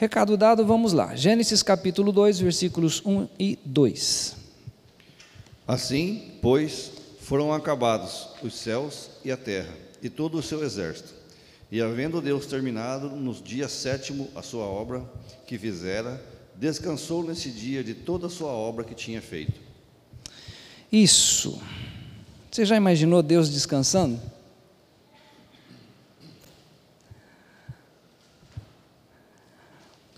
Recado 0.00 0.34
dado, 0.34 0.64
vamos 0.64 0.94
lá. 0.94 1.14
Gênesis 1.14 1.62
capítulo 1.62 2.10
2, 2.10 2.40
versículos 2.40 3.02
1 3.04 3.28
e 3.38 3.58
2. 3.62 4.34
Assim, 5.68 6.38
pois, 6.40 6.90
foram 7.20 7.52
acabados 7.52 8.28
os 8.42 8.54
céus 8.54 9.10
e 9.22 9.30
a 9.30 9.36
terra, 9.36 9.74
e 10.02 10.08
todo 10.08 10.38
o 10.38 10.42
seu 10.42 10.64
exército. 10.64 11.12
E 11.70 11.82
havendo 11.82 12.22
Deus 12.22 12.46
terminado 12.46 13.10
no 13.10 13.34
dia 13.34 13.68
sétimo 13.68 14.30
a 14.34 14.40
sua 14.40 14.64
obra 14.64 15.04
que 15.46 15.58
fizera, 15.58 16.18
descansou 16.56 17.22
nesse 17.22 17.50
dia 17.50 17.84
de 17.84 17.92
toda 17.92 18.28
a 18.28 18.30
sua 18.30 18.52
obra 18.52 18.84
que 18.84 18.94
tinha 18.94 19.20
feito. 19.20 19.60
Isso. 20.90 21.60
Você 22.50 22.64
já 22.64 22.74
imaginou 22.74 23.22
Deus 23.22 23.50
descansando? 23.50 24.18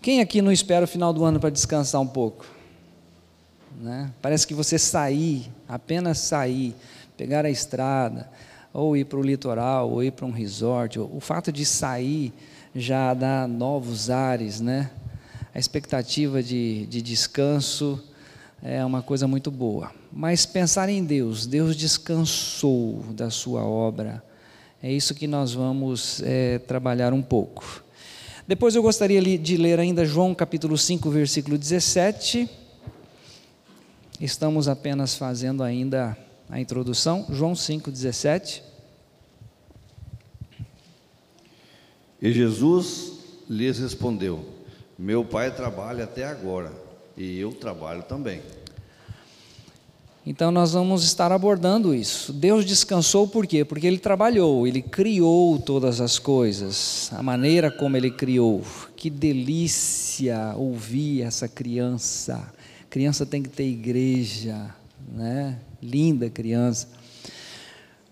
Quem 0.02 0.20
aqui 0.20 0.42
não 0.42 0.50
espera 0.50 0.84
o 0.84 0.88
final 0.88 1.12
do 1.12 1.24
ano 1.24 1.38
para 1.38 1.48
descansar 1.48 2.00
um 2.00 2.06
pouco? 2.08 2.44
Né? 3.80 4.10
Parece 4.20 4.44
que 4.44 4.52
você 4.52 4.76
sair, 4.76 5.48
apenas 5.68 6.18
sair, 6.18 6.74
pegar 7.16 7.46
a 7.46 7.50
estrada, 7.50 8.28
ou 8.74 8.96
ir 8.96 9.04
para 9.04 9.20
o 9.20 9.22
litoral, 9.22 9.88
ou 9.88 10.02
ir 10.02 10.10
para 10.10 10.26
um 10.26 10.32
resort, 10.32 10.98
o 10.98 11.20
fato 11.20 11.52
de 11.52 11.64
sair 11.64 12.32
já 12.74 13.14
dá 13.14 13.46
novos 13.46 14.10
ares, 14.10 14.60
né? 14.60 14.90
A 15.54 15.58
expectativa 15.60 16.42
de, 16.42 16.84
de 16.86 17.00
descanso 17.00 18.02
é 18.60 18.84
uma 18.84 19.02
coisa 19.02 19.28
muito 19.28 19.52
boa. 19.52 19.92
Mas 20.10 20.44
pensar 20.44 20.88
em 20.88 21.04
Deus, 21.04 21.46
Deus 21.46 21.76
descansou 21.76 23.04
da 23.10 23.30
sua 23.30 23.62
obra, 23.64 24.20
é 24.82 24.90
isso 24.90 25.14
que 25.14 25.28
nós 25.28 25.52
vamos 25.52 26.20
é, 26.24 26.58
trabalhar 26.58 27.12
um 27.12 27.22
pouco. 27.22 27.81
Depois 28.52 28.74
eu 28.74 28.82
gostaria 28.82 29.38
de 29.38 29.56
ler 29.56 29.80
ainda 29.80 30.04
João 30.04 30.34
capítulo 30.34 30.76
5, 30.76 31.08
versículo 31.08 31.56
17. 31.56 32.46
Estamos 34.20 34.68
apenas 34.68 35.14
fazendo 35.14 35.62
ainda 35.62 36.14
a 36.50 36.60
introdução. 36.60 37.24
João 37.30 37.56
5, 37.56 37.90
17. 37.90 38.62
E 42.20 42.30
Jesus 42.30 43.12
lhes 43.48 43.78
respondeu: 43.78 44.44
Meu 44.98 45.24
pai 45.24 45.56
trabalha 45.56 46.04
até 46.04 46.26
agora, 46.26 46.70
e 47.16 47.38
eu 47.40 47.54
trabalho 47.54 48.02
também. 48.02 48.42
Então 50.24 50.52
nós 50.52 50.72
vamos 50.72 51.02
estar 51.02 51.32
abordando 51.32 51.92
isso. 51.92 52.32
Deus 52.32 52.64
descansou 52.64 53.26
por 53.26 53.44
quê? 53.44 53.64
Porque 53.64 53.86
ele 53.86 53.98
trabalhou, 53.98 54.66
ele 54.68 54.80
criou 54.80 55.58
todas 55.58 56.00
as 56.00 56.16
coisas, 56.18 57.10
a 57.12 57.22
maneira 57.22 57.72
como 57.72 57.96
ele 57.96 58.10
criou. 58.10 58.62
Que 58.94 59.10
delícia 59.10 60.54
ouvir 60.56 61.22
essa 61.22 61.48
criança. 61.48 62.52
Criança 62.88 63.26
tem 63.26 63.42
que 63.42 63.48
ter 63.48 63.64
igreja, 63.64 64.72
né? 65.12 65.58
Linda 65.82 66.30
criança. 66.30 66.86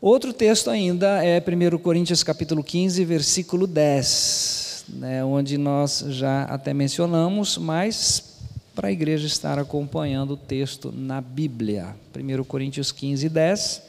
Outro 0.01 0.33
texto 0.33 0.69
ainda 0.71 1.23
é 1.23 1.39
1 1.39 1.79
Coríntios 1.79 2.25
capítulo 2.25 2.65
15, 2.65 3.05
versículo 3.05 3.67
10, 3.67 4.87
né, 4.95 5.23
onde 5.23 5.59
nós 5.59 6.03
já 6.09 6.45
até 6.45 6.73
mencionamos, 6.73 7.59
mas 7.59 8.30
para 8.75 8.89
a 8.89 8.93
igreja 8.93 9.27
estar 9.27 9.59
acompanhando 9.59 10.33
o 10.33 10.37
texto 10.37 10.93
na 10.93 11.21
Bíblia. 11.21 11.97
1 12.15 12.45
Coríntios 12.45 12.93
15, 12.93 13.29
10. 13.29 13.83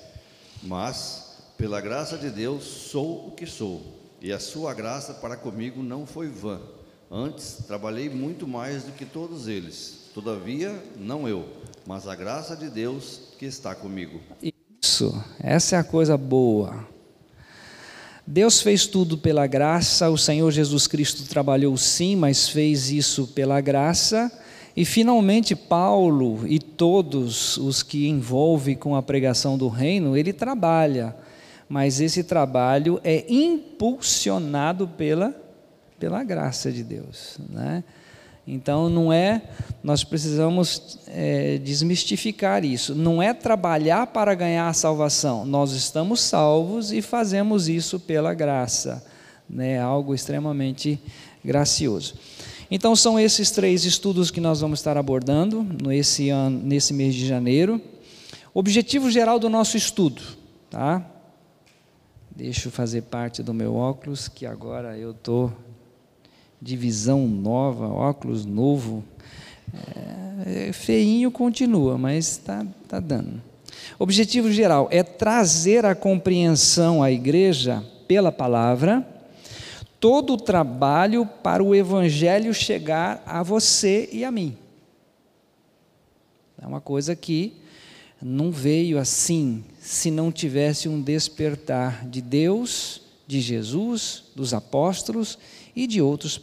Mas, 0.63 1.37
pela 1.57 1.81
graça 1.81 2.17
de 2.17 2.29
Deus, 2.29 2.63
sou 2.63 3.27
o 3.27 3.31
que 3.31 3.45
sou, 3.45 3.81
e 4.21 4.31
a 4.31 4.39
sua 4.39 4.73
graça 4.73 5.13
para 5.13 5.35
comigo 5.35 5.81
não 5.81 6.05
foi 6.05 6.27
vã. 6.27 6.59
Antes, 7.09 7.57
trabalhei 7.67 8.09
muito 8.09 8.47
mais 8.47 8.83
do 8.83 8.91
que 8.93 9.05
todos 9.05 9.47
eles. 9.47 10.09
Todavia, 10.13 10.81
não 10.97 11.27
eu, 11.27 11.47
mas 11.85 12.07
a 12.07 12.15
graça 12.15 12.55
de 12.55 12.69
Deus 12.69 13.19
que 13.37 13.45
está 13.45 13.73
comigo. 13.73 14.19
Isso, 14.81 15.23
essa 15.39 15.75
é 15.75 15.79
a 15.79 15.83
coisa 15.83 16.17
boa. 16.17 16.87
Deus 18.25 18.61
fez 18.61 18.85
tudo 18.85 19.17
pela 19.17 19.47
graça, 19.47 20.09
o 20.09 20.17
Senhor 20.17 20.49
Jesus 20.51 20.87
Cristo 20.87 21.23
trabalhou 21.27 21.75
sim, 21.75 22.15
mas 22.15 22.47
fez 22.47 22.91
isso 22.91 23.27
pela 23.27 23.59
graça 23.59 24.31
e 24.75 24.85
finalmente 24.85 25.55
Paulo 25.55 26.47
e 26.47 26.59
todos 26.59 27.57
os 27.57 27.83
que 27.83 28.07
envolvem 28.07 28.75
com 28.75 28.95
a 28.95 29.01
pregação 29.01 29.57
do 29.57 29.67
reino, 29.67 30.15
ele 30.15 30.31
trabalha, 30.31 31.15
mas 31.67 31.99
esse 31.99 32.23
trabalho 32.23 32.99
é 33.03 33.25
impulsionado 33.29 34.87
pela, 34.87 35.35
pela 35.99 36.23
graça 36.23 36.71
de 36.71 36.83
Deus. 36.83 37.37
Né? 37.49 37.83
Então 38.47 38.89
não 38.89 39.11
é, 39.11 39.41
nós 39.83 40.03
precisamos 40.03 40.99
é, 41.07 41.57
desmistificar 41.57 42.63
isso. 42.63 42.95
Não 42.95 43.21
é 43.21 43.33
trabalhar 43.33 44.07
para 44.07 44.33
ganhar 44.33 44.67
a 44.67 44.73
salvação. 44.73 45.45
Nós 45.45 45.73
estamos 45.73 46.21
salvos 46.21 46.91
e 46.91 47.01
fazemos 47.01 47.67
isso 47.67 47.99
pela 47.99 48.33
graça. 48.33 49.03
Né? 49.49 49.79
Algo 49.79 50.15
extremamente 50.15 50.99
gracioso. 51.43 52.15
Então 52.73 52.95
são 52.95 53.19
esses 53.19 53.51
três 53.51 53.83
estudos 53.83 54.31
que 54.31 54.39
nós 54.39 54.61
vamos 54.61 54.79
estar 54.79 54.95
abordando 54.95 55.67
nesse, 55.83 56.29
ano, 56.29 56.57
nesse 56.63 56.93
mês 56.93 57.13
de 57.13 57.27
janeiro. 57.27 57.81
Objetivo 58.53 59.11
geral 59.11 59.37
do 59.37 59.49
nosso 59.49 59.75
estudo, 59.75 60.21
tá? 60.69 61.05
Deixa 62.33 62.69
eu 62.69 62.71
fazer 62.71 63.01
parte 63.01 63.43
do 63.43 63.53
meu 63.53 63.75
óculos, 63.75 64.29
que 64.29 64.45
agora 64.45 64.97
eu 64.97 65.11
estou 65.11 65.51
de 66.61 66.77
visão 66.77 67.27
nova, 67.27 67.89
óculos 67.89 68.45
novo. 68.45 69.03
É, 69.73 70.69
é, 70.69 70.73
feinho 70.73 71.29
continua, 71.29 71.97
mas 71.97 72.29
está 72.29 72.65
tá 72.87 73.01
dando. 73.01 73.41
Objetivo 73.99 74.49
geral 74.49 74.87
é 74.91 75.03
trazer 75.03 75.85
a 75.85 75.93
compreensão 75.93 77.03
à 77.03 77.11
igreja 77.11 77.83
pela 78.07 78.31
palavra 78.31 79.05
todo 80.01 80.33
o 80.33 80.37
trabalho 80.37 81.25
para 81.25 81.63
o 81.63 81.75
Evangelho 81.75 82.53
chegar 82.53 83.23
a 83.23 83.43
você 83.43 84.09
e 84.11 84.25
a 84.25 84.31
mim. 84.31 84.57
É 86.59 86.65
uma 86.65 86.81
coisa 86.81 87.15
que 87.15 87.53
não 88.19 88.51
veio 88.51 88.97
assim, 88.97 89.63
se 89.79 90.09
não 90.09 90.31
tivesse 90.31 90.89
um 90.89 90.99
despertar 90.99 92.07
de 92.07 92.19
Deus, 92.19 93.01
de 93.27 93.39
Jesus, 93.39 94.23
dos 94.35 94.53
apóstolos 94.53 95.37
e 95.75 95.85
de 95.85 96.01
outros 96.01 96.39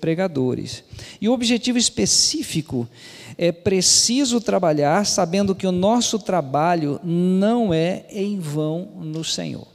pregadores. 0.00 0.84
E 1.20 1.28
o 1.28 1.32
objetivo 1.32 1.78
específico 1.78 2.88
é 3.36 3.50
preciso 3.50 4.40
trabalhar 4.40 5.04
sabendo 5.04 5.54
que 5.54 5.66
o 5.66 5.72
nosso 5.72 6.18
trabalho 6.18 7.00
não 7.02 7.74
é 7.74 8.06
em 8.10 8.38
vão 8.38 8.88
no 9.00 9.24
Senhor. 9.24 9.66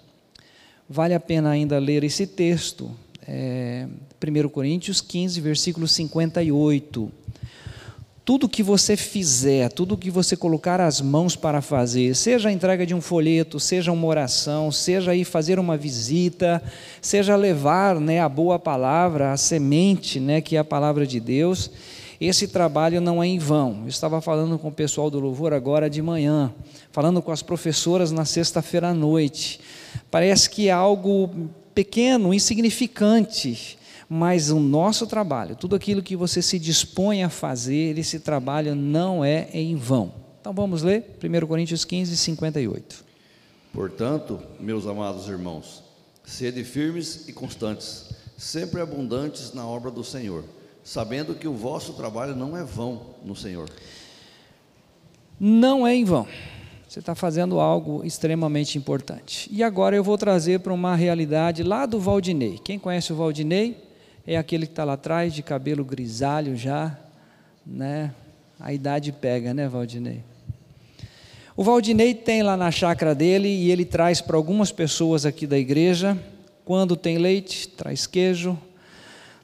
Vale 0.90 1.13
a 1.13 1.19
pena 1.19 1.50
ainda 1.50 1.78
ler 1.79 2.03
esse 2.03 2.25
texto, 2.28 2.91
é, 3.28 3.88
1 4.24 4.50
Coríntios 4.50 5.02
15, 5.02 5.41
versículo 5.41 5.88
58. 5.88 7.12
Tudo 8.24 8.50
que 8.50 8.63
você 8.63 8.97
fizer, 8.97 9.72
tudo 9.72 9.96
que 9.96 10.09
você 10.09 10.36
colocar 10.36 10.81
as 10.81 11.00
mãos 11.00 11.35
para 11.35 11.62
fazer, 11.62 12.16
seja 12.16 12.50
a 12.50 12.52
entrega 12.52 12.84
de 12.84 12.96
um 12.96 13.02
folheto, 13.02 13.59
seja 13.59 13.91
uma 13.91 14.08
oração, 14.08 14.72
seja 14.72 15.14
ir 15.14 15.25
fazer 15.25 15.59
uma 15.59 15.78
visita, 15.78 16.62
seja 17.00 17.35
levar 17.35 18.00
né, 18.00 18.19
a 18.19 18.28
boa 18.28 18.58
palavra, 18.58 19.31
a 19.31 19.38
semente, 19.38 20.19
né, 20.19 20.41
que 20.41 20.56
é 20.56 20.59
a 20.59 20.64
palavra 20.64 21.06
de 21.06 21.19
Deus, 21.19 21.69
esse 22.19 22.47
trabalho 22.47 23.00
não 23.00 23.22
é 23.22 23.28
em 23.28 23.38
vão. 23.38 23.81
Eu 23.84 23.90
estava 23.90 24.19
falando 24.22 24.58
com 24.58 24.69
o 24.69 24.72
pessoal 24.72 25.12
do 25.12 25.19
louvor 25.19 25.53
agora 25.53 25.88
de 25.88 26.02
manhã, 26.02 26.52
falando 26.91 27.22
com 27.22 27.31
as 27.31 27.44
professoras 27.44 28.12
na 28.12 28.25
sexta-feira 28.25 28.90
à 28.90 28.94
noite. 28.94 29.59
Parece 30.09 30.50
que 30.50 30.69
é 30.69 30.72
algo 30.72 31.30
pequeno, 31.75 32.34
insignificante, 32.34 33.78
mas 34.09 34.50
o 34.50 34.59
nosso 34.59 35.06
trabalho, 35.06 35.56
tudo 35.56 35.75
aquilo 35.75 36.02
que 36.02 36.16
você 36.16 36.41
se 36.41 36.58
dispõe 36.58 37.22
a 37.22 37.29
fazer, 37.29 37.97
esse 37.99 38.20
trabalho 38.20 38.73
não 38.73 39.23
é 39.23 39.49
em 39.53 39.76
vão. 39.76 40.14
Então 40.40 40.53
vamos 40.53 40.82
ler 40.82 41.17
1 41.22 41.46
Coríntios 41.46 41.84
15, 41.84 42.16
58. 42.16 43.03
Portanto, 43.73 44.40
meus 44.59 44.88
amados 44.88 45.28
irmãos, 45.28 45.84
sede 46.23 46.64
firmes 46.64 47.28
e 47.28 47.34
constantes, 47.34 48.09
sempre 48.38 48.79
abundantes 48.79 49.53
na 49.53 49.67
obra 49.67 49.91
do 49.91 50.03
Senhor, 50.03 50.46
sabendo 50.84 51.35
que 51.35 51.47
o 51.47 51.53
vosso 51.53 51.94
trabalho 51.94 52.35
não 52.35 52.55
é 52.55 52.64
vão 52.64 53.16
no 53.23 53.35
Senhor. 53.35 53.70
Não 55.38 55.85
é 55.85 55.94
em 55.94 56.05
vão. 56.05 56.26
Você 56.87 56.99
está 56.99 57.16
fazendo 57.16 57.59
algo 57.59 58.05
extremamente 58.05 58.78
importante. 58.78 59.49
E 59.52 59.64
agora 59.64 59.96
eu 59.96 60.03
vou 60.03 60.17
trazer 60.17 60.59
para 60.59 60.73
uma 60.73 60.96
realidade 60.96 61.64
lá 61.64 61.85
do 61.85 61.99
Valdinei. 61.99 62.59
Quem 62.64 62.79
conhece 62.79 63.11
o 63.11 63.16
Valdinei? 63.16 63.84
É 64.26 64.37
aquele 64.37 64.66
que 64.66 64.72
está 64.72 64.84
lá 64.84 64.93
atrás, 64.93 65.34
de 65.34 65.43
cabelo 65.43 65.84
grisalho 65.84 66.55
já, 66.55 66.97
né? 67.66 68.14
A 68.59 68.72
idade 68.72 69.11
pega, 69.11 69.53
né, 69.53 69.67
Valdinei? 69.67 70.23
O 71.58 71.64
Valdinei 71.64 72.14
tem 72.14 72.43
lá 72.43 72.58
na 72.58 72.70
chácara 72.70 73.16
dele 73.16 73.47
e 73.47 73.72
ele 73.72 73.85
traz 73.85 74.22
para 74.22 74.35
algumas 74.35 74.72
pessoas 74.72 75.26
aqui 75.26 75.47
da 75.47 75.58
igreja. 75.58 76.17
Quando 76.66 76.96
tem 76.96 77.17
leite, 77.17 77.67
traz 77.67 78.05
queijo, 78.05 78.58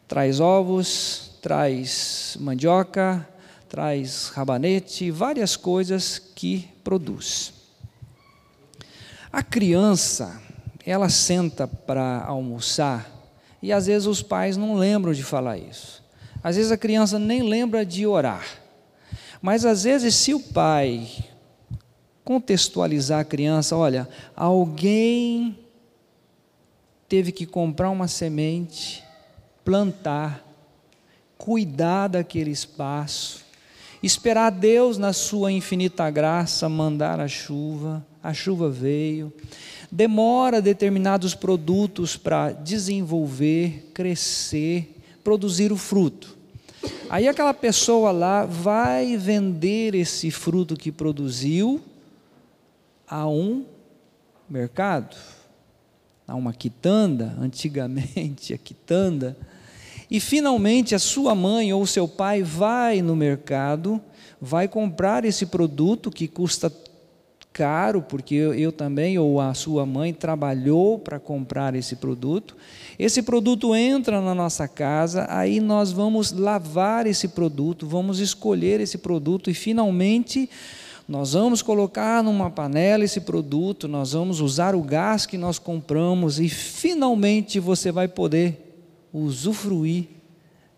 traz 0.07 0.39
ovos, 0.39 1.31
traz 1.41 2.37
mandioca, 2.39 3.27
traz 3.71 4.27
rabanete, 4.27 5.09
várias 5.09 5.55
coisas 5.55 6.19
que 6.19 6.67
produz. 6.83 7.53
A 9.31 9.41
criança, 9.41 10.41
ela 10.85 11.07
senta 11.07 11.65
para 11.65 12.21
almoçar 12.25 13.09
e 13.61 13.71
às 13.71 13.85
vezes 13.85 14.09
os 14.09 14.21
pais 14.21 14.57
não 14.57 14.75
lembram 14.75 15.13
de 15.13 15.23
falar 15.23 15.57
isso. 15.57 16.03
Às 16.43 16.57
vezes 16.57 16.69
a 16.69 16.75
criança 16.75 17.17
nem 17.17 17.43
lembra 17.43 17.85
de 17.85 18.05
orar. 18.05 18.45
Mas 19.41 19.63
às 19.63 19.85
vezes, 19.85 20.15
se 20.15 20.33
o 20.33 20.39
pai 20.41 21.07
contextualizar 22.25 23.21
a 23.21 23.25
criança, 23.25 23.77
olha, 23.77 24.05
alguém 24.35 25.57
teve 27.07 27.31
que 27.31 27.45
comprar 27.45 27.89
uma 27.89 28.09
semente, 28.09 29.01
plantar, 29.63 30.45
cuidar 31.37 32.09
daquele 32.09 32.51
espaço, 32.51 33.49
esperar 34.01 34.49
Deus, 34.49 34.97
na 34.97 35.13
sua 35.13 35.51
infinita 35.51 36.09
graça, 36.09 36.67
mandar 36.67 37.19
a 37.19 37.27
chuva, 37.27 38.05
a 38.23 38.33
chuva 38.33 38.69
veio, 38.69 39.31
demora 39.91 40.61
determinados 40.61 41.35
produtos 41.35 42.17
para 42.17 42.51
desenvolver, 42.51 43.91
crescer, 43.93 44.97
produzir 45.23 45.71
o 45.71 45.77
fruto. 45.77 46.37
Aí 47.09 47.27
aquela 47.27 47.53
pessoa 47.53 48.11
lá 48.11 48.45
vai 48.45 49.17
vender 49.17 49.93
esse 49.93 50.31
fruto 50.31 50.75
que 50.75 50.91
produziu 50.91 51.81
a 53.07 53.27
um 53.27 53.65
mercado, 54.49 55.15
a 56.27 56.35
uma 56.35 56.53
quitanda, 56.53 57.35
antigamente 57.39 58.53
a 58.53 58.57
quitanda, 58.57 59.37
e 60.11 60.19
finalmente 60.19 60.93
a 60.93 60.99
sua 60.99 61.33
mãe 61.33 61.71
ou 61.71 61.87
seu 61.87 62.05
pai 62.05 62.43
vai 62.43 63.01
no 63.01 63.15
mercado, 63.15 64.01
vai 64.41 64.67
comprar 64.67 65.23
esse 65.23 65.45
produto 65.45 66.11
que 66.11 66.27
custa 66.27 66.69
caro, 67.53 68.01
porque 68.01 68.35
eu, 68.35 68.53
eu 68.53 68.73
também, 68.73 69.17
ou 69.17 69.39
a 69.39 69.53
sua 69.53 69.85
mãe, 69.85 70.13
trabalhou 70.13 70.99
para 70.99 71.17
comprar 71.17 71.75
esse 71.75 71.95
produto. 71.95 72.57
Esse 72.99 73.21
produto 73.21 73.73
entra 73.73 74.19
na 74.19 74.35
nossa 74.35 74.67
casa, 74.67 75.25
aí 75.29 75.61
nós 75.61 75.93
vamos 75.93 76.33
lavar 76.33 77.07
esse 77.07 77.29
produto, 77.29 77.87
vamos 77.87 78.19
escolher 78.19 78.81
esse 78.81 78.97
produto 78.97 79.49
e 79.49 79.53
finalmente 79.53 80.49
nós 81.07 81.31
vamos 81.31 81.61
colocar 81.61 82.21
numa 82.21 82.49
panela 82.49 83.05
esse 83.05 83.21
produto, 83.21 83.87
nós 83.87 84.11
vamos 84.11 84.41
usar 84.41 84.75
o 84.75 84.81
gás 84.81 85.25
que 85.25 85.37
nós 85.37 85.57
compramos 85.57 86.37
e 86.37 86.49
finalmente 86.49 87.61
você 87.61 87.93
vai 87.93 88.09
poder 88.09 88.70
usufruir 89.13 90.07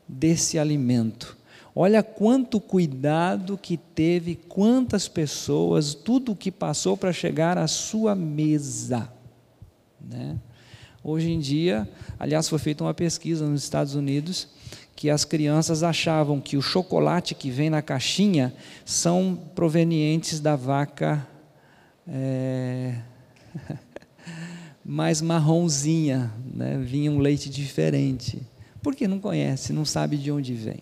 desse 0.08 0.60
alimento. 0.60 1.38
Olha 1.76 2.04
quanto 2.04 2.60
cuidado 2.60 3.58
que 3.58 3.78
teve, 3.78 4.36
quantas 4.36 5.08
pessoas, 5.08 5.96
tudo 5.96 6.34
o 6.34 6.36
que 6.36 6.52
passou 6.52 6.96
para 6.96 7.12
chegar 7.12 7.58
à 7.58 7.68
sua 7.68 8.14
mesa. 8.14 9.12
Né? 10.00 10.38
Hoje 11.04 11.32
em 11.32 11.40
dia, 11.40 11.90
aliás, 12.20 12.48
foi 12.48 12.60
feita 12.60 12.84
uma 12.84 12.94
pesquisa 12.94 13.48
nos 13.48 13.64
Estados 13.64 13.96
Unidos 13.96 14.48
que 14.96 15.10
as 15.10 15.26
crianças 15.26 15.82
achavam 15.82 16.40
que 16.40 16.56
o 16.56 16.62
chocolate 16.62 17.34
que 17.34 17.50
vem 17.50 17.70
na 17.70 17.82
caixinha 17.82 18.54
são 18.86 19.38
provenientes 19.56 20.40
da 20.40 20.56
vaca 20.56 21.28
é, 22.08 22.96
mais 24.86 25.22
marronzinha, 25.22 26.32
né? 26.54 26.78
vinha 26.78 27.12
um 27.12 27.20
leite 27.20 27.50
diferente. 27.50 28.42
Porque 28.82 29.08
não 29.08 29.20
conhece, 29.20 29.72
não 29.72 29.86
sabe 29.86 30.18
de 30.18 30.32
onde 30.32 30.54
vem. 30.54 30.82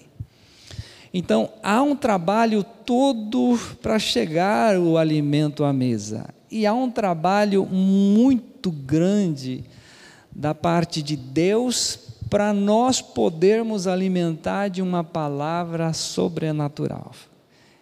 Então, 1.13 1.50
há 1.62 1.81
um 1.81 1.95
trabalho 1.95 2.63
todo 2.63 3.59
para 3.81 4.00
chegar 4.00 4.77
o 4.77 4.98
alimento 4.98 5.63
à 5.63 5.74
mesa. 5.74 6.30
E 6.50 6.65
há 6.65 6.74
um 6.74 6.89
trabalho 6.89 7.65
muito 7.65 8.71
grande 8.71 9.63
da 10.31 10.56
parte 10.56 11.04
de 11.04 11.15
Deus 11.15 12.00
para 12.30 12.54
nós 12.54 13.01
podermos 13.01 13.88
alimentar 13.88 14.69
de 14.69 14.81
uma 14.81 15.04
palavra 15.04 15.92
sobrenatural. 15.92 17.12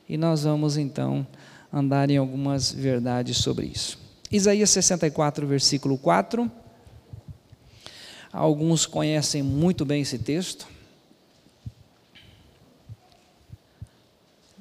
E 0.07 0.17
nós 0.17 0.43
vamos 0.43 0.75
então 0.75 1.25
andar 1.71 2.09
em 2.09 2.17
algumas 2.17 2.71
verdades 2.71 3.37
sobre 3.37 3.67
isso. 3.67 4.08
Isaías 4.31 4.69
64, 4.69 5.47
versículo 5.47 5.97
4. 5.97 6.51
Alguns 8.31 8.85
conhecem 8.85 9.41
muito 9.41 9.83
bem 9.83 10.03
esse 10.03 10.19
texto. 10.19 10.67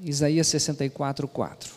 Isaías 0.02 0.46
64, 0.46 1.28
4. 1.28 1.70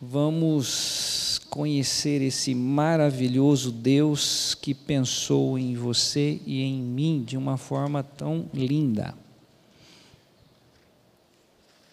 Vamos 0.00 1.40
conhecer 1.48 2.20
esse 2.20 2.54
maravilhoso 2.54 3.70
Deus 3.70 4.54
que 4.54 4.74
pensou 4.74 5.58
em 5.58 5.76
você 5.76 6.40
e 6.44 6.62
em 6.62 6.82
mim 6.82 7.22
de 7.22 7.36
uma 7.36 7.56
forma 7.56 8.02
tão 8.02 8.50
linda. 8.52 9.14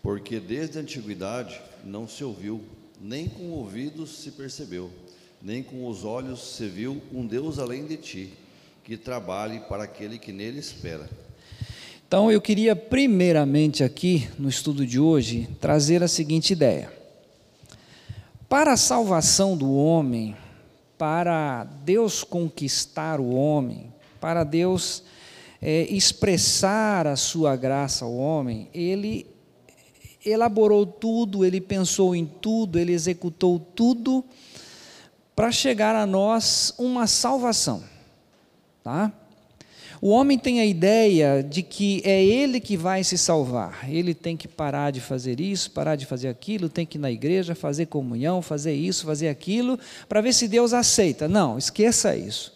Porque 0.01 0.39
desde 0.39 0.79
a 0.79 0.81
antiguidade 0.81 1.61
não 1.85 2.07
se 2.07 2.23
ouviu, 2.23 2.61
nem 3.03 3.27
com 3.27 3.51
ouvidos 3.51 4.17
se 4.19 4.31
percebeu, 4.31 4.89
nem 5.41 5.61
com 5.61 5.85
os 5.87 6.05
olhos 6.05 6.55
se 6.55 6.65
viu 6.67 7.01
um 7.11 7.27
Deus 7.27 7.59
além 7.59 7.85
de 7.85 7.97
ti, 7.97 8.33
que 8.81 8.95
trabalhe 8.95 9.59
para 9.59 9.83
aquele 9.83 10.17
que 10.17 10.31
nele 10.31 10.59
espera. 10.59 11.09
Então 12.07 12.31
eu 12.31 12.39
queria 12.39 12.77
primeiramente 12.77 13.83
aqui 13.83 14.29
no 14.39 14.47
estudo 14.47 14.87
de 14.87 15.01
hoje 15.01 15.49
trazer 15.59 16.01
a 16.01 16.07
seguinte 16.07 16.53
ideia. 16.53 16.93
Para 18.47 18.71
a 18.71 18.77
salvação 18.77 19.57
do 19.57 19.73
homem, 19.73 20.33
para 20.97 21.65
Deus 21.83 22.23
conquistar 22.23 23.19
o 23.19 23.33
homem, 23.33 23.91
para 24.21 24.45
Deus 24.45 25.03
é, 25.61 25.81
expressar 25.89 27.05
a 27.05 27.17
sua 27.17 27.57
graça 27.57 28.05
ao 28.05 28.15
homem, 28.15 28.69
ele 28.73 29.32
elaborou 30.25 30.85
tudo, 30.85 31.43
ele 31.45 31.59
pensou 31.59 32.15
em 32.15 32.25
tudo, 32.25 32.79
ele 32.79 32.93
executou 32.93 33.59
tudo 33.59 34.23
para 35.35 35.51
chegar 35.51 35.95
a 35.95 36.05
nós 36.05 36.73
uma 36.77 37.07
salvação, 37.07 37.83
tá? 38.83 39.11
O 40.05 40.09
homem 40.09 40.37
tem 40.37 40.59
a 40.59 40.65
ideia 40.65 41.41
de 41.41 41.63
que 41.63 42.01
é 42.03 42.21
ele 42.21 42.59
que 42.59 42.75
vai 42.75 43.05
se 43.05 43.17
salvar. 43.17 43.89
Ele 43.89 44.13
tem 44.13 44.35
que 44.35 44.49
parar 44.49 44.91
de 44.91 44.99
fazer 44.99 45.39
isso, 45.39 45.71
parar 45.71 45.95
de 45.95 46.05
fazer 46.05 46.27
aquilo, 46.27 46.67
tem 46.67 46.85
que 46.85 46.97
ir 46.97 46.99
na 46.99 47.09
igreja, 47.09 47.55
fazer 47.55 47.85
comunhão, 47.85 48.41
fazer 48.41 48.73
isso, 48.73 49.05
fazer 49.05 49.29
aquilo, 49.29 49.79
para 50.09 50.19
ver 50.19 50.33
se 50.33 50.45
Deus 50.49 50.73
aceita. 50.73 51.29
Não, 51.29 51.57
esqueça 51.57 52.17
isso. 52.17 52.51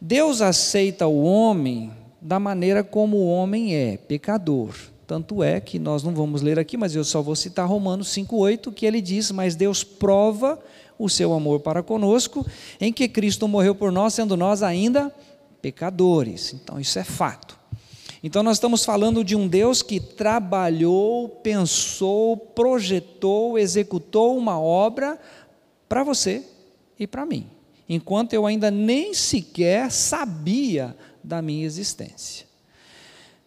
Deus 0.00 0.40
aceita 0.40 1.06
o 1.06 1.22
homem 1.22 1.92
da 2.18 2.40
maneira 2.40 2.82
como 2.82 3.18
o 3.18 3.28
homem 3.28 3.74
é, 3.74 3.98
pecador. 3.98 4.74
Tanto 5.10 5.42
é 5.42 5.60
que 5.60 5.76
nós 5.76 6.04
não 6.04 6.14
vamos 6.14 6.40
ler 6.40 6.56
aqui, 6.56 6.76
mas 6.76 6.94
eu 6.94 7.02
só 7.02 7.20
vou 7.20 7.34
citar 7.34 7.66
Romanos 7.66 8.10
5,8, 8.10 8.72
que 8.72 8.86
ele 8.86 9.00
diz: 9.00 9.32
Mas 9.32 9.56
Deus 9.56 9.82
prova 9.82 10.56
o 10.96 11.08
seu 11.08 11.32
amor 11.32 11.58
para 11.58 11.82
conosco, 11.82 12.46
em 12.80 12.92
que 12.92 13.08
Cristo 13.08 13.48
morreu 13.48 13.74
por 13.74 13.90
nós, 13.90 14.14
sendo 14.14 14.36
nós 14.36 14.62
ainda 14.62 15.12
pecadores. 15.60 16.54
Então, 16.54 16.78
isso 16.78 16.96
é 16.96 17.02
fato. 17.02 17.58
Então, 18.22 18.44
nós 18.44 18.58
estamos 18.58 18.84
falando 18.84 19.24
de 19.24 19.34
um 19.34 19.48
Deus 19.48 19.82
que 19.82 19.98
trabalhou, 19.98 21.28
pensou, 21.28 22.36
projetou, 22.36 23.58
executou 23.58 24.38
uma 24.38 24.60
obra 24.60 25.18
para 25.88 26.04
você 26.04 26.44
e 26.96 27.04
para 27.04 27.26
mim, 27.26 27.48
enquanto 27.88 28.32
eu 28.32 28.46
ainda 28.46 28.70
nem 28.70 29.12
sequer 29.12 29.90
sabia 29.90 30.96
da 31.20 31.42
minha 31.42 31.66
existência. 31.66 32.46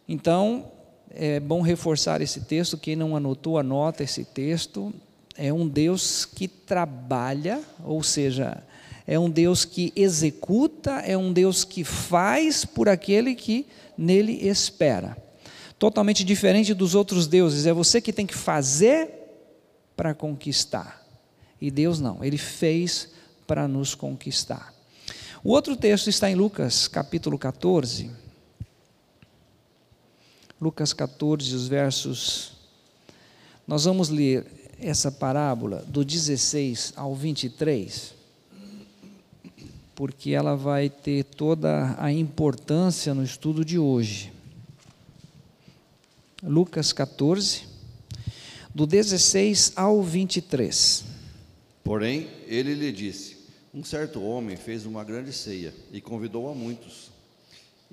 Então, 0.09 0.72
é 1.13 1.39
bom 1.39 1.61
reforçar 1.61 2.21
esse 2.21 2.41
texto. 2.41 2.77
Quem 2.77 2.95
não 2.95 3.15
anotou, 3.15 3.57
anota 3.57 4.03
esse 4.03 4.25
texto. 4.25 4.93
É 5.35 5.53
um 5.53 5.67
Deus 5.67 6.25
que 6.25 6.47
trabalha, 6.47 7.61
ou 7.83 8.03
seja, 8.03 8.63
é 9.05 9.17
um 9.17 9.29
Deus 9.29 9.65
que 9.65 9.91
executa, 9.95 10.91
é 10.99 11.17
um 11.17 11.31
Deus 11.31 11.63
que 11.63 11.83
faz 11.83 12.65
por 12.65 12.87
aquele 12.87 13.35
que 13.35 13.67
nele 13.97 14.47
espera. 14.47 15.17
Totalmente 15.77 16.23
diferente 16.23 16.73
dos 16.73 16.95
outros 16.95 17.27
deuses, 17.27 17.65
é 17.65 17.73
você 17.73 17.99
que 17.99 18.13
tem 18.13 18.25
que 18.25 18.35
fazer 18.35 19.09
para 19.95 20.13
conquistar. 20.13 21.03
E 21.59 21.69
Deus 21.69 21.99
não, 21.99 22.23
ele 22.23 22.37
fez 22.37 23.09
para 23.45 23.67
nos 23.67 23.95
conquistar. 23.95 24.73
O 25.43 25.51
outro 25.51 25.75
texto 25.75 26.09
está 26.09 26.29
em 26.29 26.35
Lucas, 26.35 26.87
capítulo 26.87 27.37
14. 27.37 28.22
Lucas 30.63 30.93
14, 30.93 31.53
os 31.53 31.67
versos. 31.67 32.53
Nós 33.67 33.83
vamos 33.83 34.07
ler 34.07 34.45
essa 34.79 35.11
parábola 35.11 35.83
do 35.87 36.05
16 36.05 36.93
ao 36.95 37.13
23 37.13 38.13
porque 39.95 40.31
ela 40.31 40.55
vai 40.55 40.89
ter 40.89 41.23
toda 41.23 41.95
a 41.99 42.11
importância 42.11 43.13
no 43.13 43.23
estudo 43.23 43.63
de 43.63 43.77
hoje. 43.77 44.33
Lucas 46.41 46.91
14, 46.91 47.63
do 48.73 48.87
16 48.87 49.73
ao 49.75 50.01
23. 50.01 51.05
Porém, 51.83 52.27
ele 52.47 52.73
lhe 52.73 52.91
disse: 52.91 53.37
Um 53.73 53.83
certo 53.83 54.21
homem 54.23 54.57
fez 54.57 54.85
uma 54.85 55.03
grande 55.03 55.31
ceia 55.31 55.73
e 55.91 56.01
convidou 56.01 56.49
a 56.49 56.55
muitos. 56.55 57.12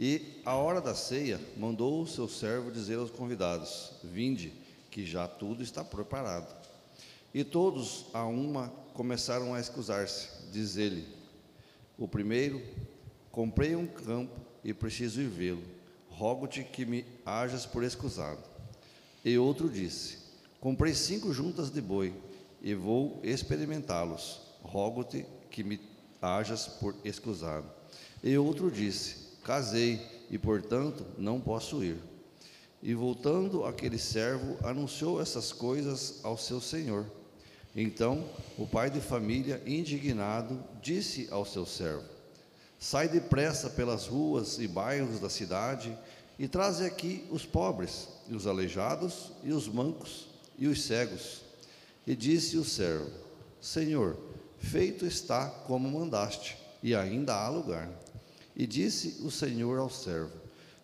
E, 0.02 0.40
à 0.46 0.54
hora 0.54 0.80
da 0.80 0.94
ceia, 0.94 1.38
mandou 1.58 2.00
o 2.00 2.06
seu 2.06 2.26
servo 2.26 2.70
dizer 2.70 2.96
aos 2.96 3.10
convidados: 3.10 3.92
Vinde, 4.02 4.50
que 4.90 5.04
já 5.04 5.28
tudo 5.28 5.62
está 5.62 5.84
preparado. 5.84 6.56
E 7.34 7.44
todos, 7.44 8.06
a 8.14 8.24
uma, 8.24 8.68
começaram 8.94 9.52
a 9.52 9.60
excusar-se. 9.60 10.28
Diz 10.50 10.78
ele: 10.78 11.06
O 11.98 12.08
primeiro, 12.08 12.62
comprei 13.30 13.76
um 13.76 13.86
campo 13.86 14.40
e 14.64 14.72
preciso 14.72 15.20
ir 15.20 15.28
vê-lo. 15.28 15.62
Rogo-te 16.08 16.64
que 16.64 16.86
me 16.86 17.04
hajas 17.26 17.66
por 17.66 17.84
escusado. 17.84 18.42
E 19.22 19.36
outro 19.36 19.68
disse: 19.68 20.16
Comprei 20.60 20.94
cinco 20.94 21.30
juntas 21.30 21.70
de 21.70 21.82
boi 21.82 22.14
e 22.62 22.72
vou 22.72 23.20
experimentá-los. 23.22 24.40
Rogo-te 24.62 25.26
que 25.50 25.62
me 25.62 25.78
hajas 26.22 26.66
por 26.66 26.96
escusado. 27.04 27.70
E 28.24 28.38
outro 28.38 28.70
disse: 28.70 29.29
Casei 29.44 30.00
e, 30.30 30.38
portanto, 30.38 31.04
não 31.18 31.40
posso 31.40 31.82
ir. 31.82 31.98
E 32.82 32.94
voltando 32.94 33.64
aquele 33.64 33.98
servo, 33.98 34.56
anunciou 34.66 35.20
essas 35.20 35.52
coisas 35.52 36.20
ao 36.22 36.38
seu 36.38 36.60
senhor. 36.60 37.04
Então 37.74 38.24
o 38.58 38.66
pai 38.66 38.90
de 38.90 39.00
família, 39.00 39.62
indignado, 39.66 40.62
disse 40.82 41.28
ao 41.30 41.44
seu 41.44 41.66
servo: 41.66 42.04
Sai 42.78 43.08
depressa 43.08 43.70
pelas 43.70 44.06
ruas 44.06 44.58
e 44.58 44.66
bairros 44.66 45.20
da 45.20 45.28
cidade 45.28 45.96
e 46.38 46.48
traze 46.48 46.86
aqui 46.86 47.26
os 47.30 47.44
pobres, 47.44 48.08
e 48.26 48.34
os 48.34 48.46
aleijados, 48.46 49.30
e 49.44 49.52
os 49.52 49.68
mancos, 49.68 50.28
e 50.58 50.66
os 50.66 50.82
cegos. 50.82 51.42
E 52.06 52.16
disse 52.16 52.56
o 52.56 52.64
servo: 52.64 53.10
Senhor, 53.60 54.16
feito 54.58 55.04
está 55.04 55.48
como 55.48 55.90
mandaste, 55.90 56.56
e 56.82 56.94
ainda 56.94 57.34
há 57.34 57.48
lugar. 57.50 57.90
E 58.60 58.66
disse 58.66 59.22
o 59.24 59.30
Senhor 59.30 59.78
ao 59.78 59.88
servo: 59.88 60.32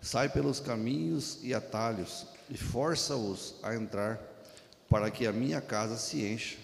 Sai 0.01 0.31
pelos 0.31 0.59
caminhos 0.59 1.41
e 1.43 1.53
atalhos, 1.53 2.27
e 2.49 2.57
força-os 2.57 3.57
a 3.63 3.75
entrar, 3.75 4.19
para 4.89 5.11
que 5.11 5.27
a 5.27 5.33
minha 5.33 5.61
casa 5.61 5.99
se 5.99 6.25
encha. 6.25 6.57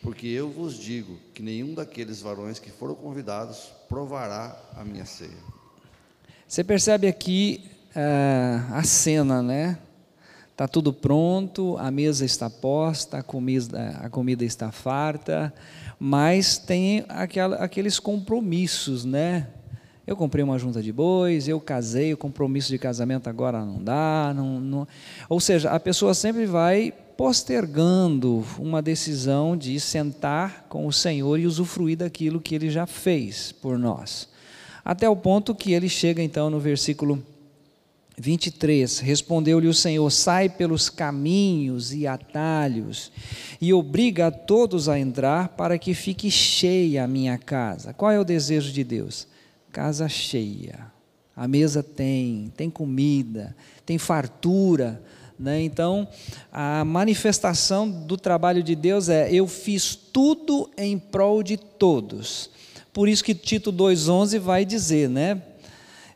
Porque 0.00 0.26
eu 0.26 0.48
vos 0.48 0.78
digo 0.78 1.18
que 1.34 1.42
nenhum 1.42 1.74
daqueles 1.74 2.22
varões 2.22 2.58
que 2.58 2.70
foram 2.70 2.94
convidados 2.94 3.70
provará 3.86 4.58
a 4.74 4.82
minha 4.82 5.04
ceia. 5.04 5.36
Você 6.48 6.64
percebe 6.64 7.06
aqui 7.06 7.62
uh, 7.90 8.76
a 8.76 8.82
cena, 8.82 9.42
né? 9.42 9.78
Está 10.52 10.66
tudo 10.66 10.90
pronto, 10.90 11.76
a 11.76 11.90
mesa 11.90 12.24
está 12.24 12.48
posta, 12.48 13.18
a 13.18 13.22
comida, 13.22 13.90
a 14.00 14.08
comida 14.08 14.42
está 14.42 14.72
farta, 14.72 15.52
mas 16.00 16.56
tem 16.56 17.04
aquela, 17.10 17.56
aqueles 17.56 18.00
compromissos, 18.00 19.04
né? 19.04 19.48
Eu 20.06 20.14
comprei 20.14 20.44
uma 20.44 20.56
junta 20.56 20.80
de 20.80 20.92
bois, 20.92 21.48
eu 21.48 21.60
casei, 21.60 22.12
o 22.14 22.16
compromisso 22.16 22.68
de 22.68 22.78
casamento 22.78 23.28
agora 23.28 23.64
não 23.64 23.82
dá. 23.82 24.32
Não, 24.36 24.60
não... 24.60 24.88
Ou 25.28 25.40
seja, 25.40 25.70
a 25.70 25.80
pessoa 25.80 26.14
sempre 26.14 26.46
vai 26.46 26.92
postergando 27.16 28.44
uma 28.58 28.80
decisão 28.80 29.56
de 29.56 29.80
sentar 29.80 30.66
com 30.68 30.86
o 30.86 30.92
Senhor 30.92 31.40
e 31.40 31.46
usufruir 31.46 31.96
daquilo 31.96 32.40
que 32.40 32.54
ele 32.54 32.70
já 32.70 32.86
fez 32.86 33.50
por 33.50 33.76
nós. 33.78 34.28
Até 34.84 35.08
o 35.08 35.16
ponto 35.16 35.54
que 35.54 35.72
ele 35.72 35.88
chega 35.88 36.22
então 36.22 36.50
no 36.50 36.60
versículo 36.60 37.20
23: 38.16 39.00
Respondeu-lhe 39.00 39.66
o 39.66 39.74
Senhor: 39.74 40.08
Sai 40.10 40.48
pelos 40.48 40.88
caminhos 40.88 41.92
e 41.92 42.06
atalhos 42.06 43.10
e 43.60 43.72
obriga 43.72 44.28
a 44.28 44.30
todos 44.30 44.88
a 44.88 44.96
entrar 45.00 45.48
para 45.48 45.78
que 45.78 45.94
fique 45.94 46.30
cheia 46.30 47.02
a 47.02 47.08
minha 47.08 47.36
casa. 47.36 47.92
Qual 47.92 48.12
é 48.12 48.20
o 48.20 48.24
desejo 48.24 48.70
de 48.72 48.84
Deus? 48.84 49.26
Casa 49.76 50.08
cheia. 50.08 50.90
A 51.36 51.46
mesa 51.46 51.82
tem, 51.82 52.50
tem 52.56 52.70
comida, 52.70 53.54
tem 53.84 53.98
fartura, 53.98 55.02
né? 55.38 55.60
Então, 55.60 56.08
a 56.50 56.82
manifestação 56.82 57.86
do 57.90 58.16
trabalho 58.16 58.62
de 58.62 58.74
Deus 58.74 59.10
é: 59.10 59.30
eu 59.30 59.46
fiz 59.46 59.94
tudo 59.94 60.70
em 60.78 60.98
prol 60.98 61.42
de 61.42 61.58
todos. 61.58 62.48
Por 62.90 63.06
isso 63.06 63.22
que 63.22 63.34
Tito 63.34 63.70
2,11 63.70 64.38
vai 64.38 64.64
dizer, 64.64 65.10
né? 65.10 65.42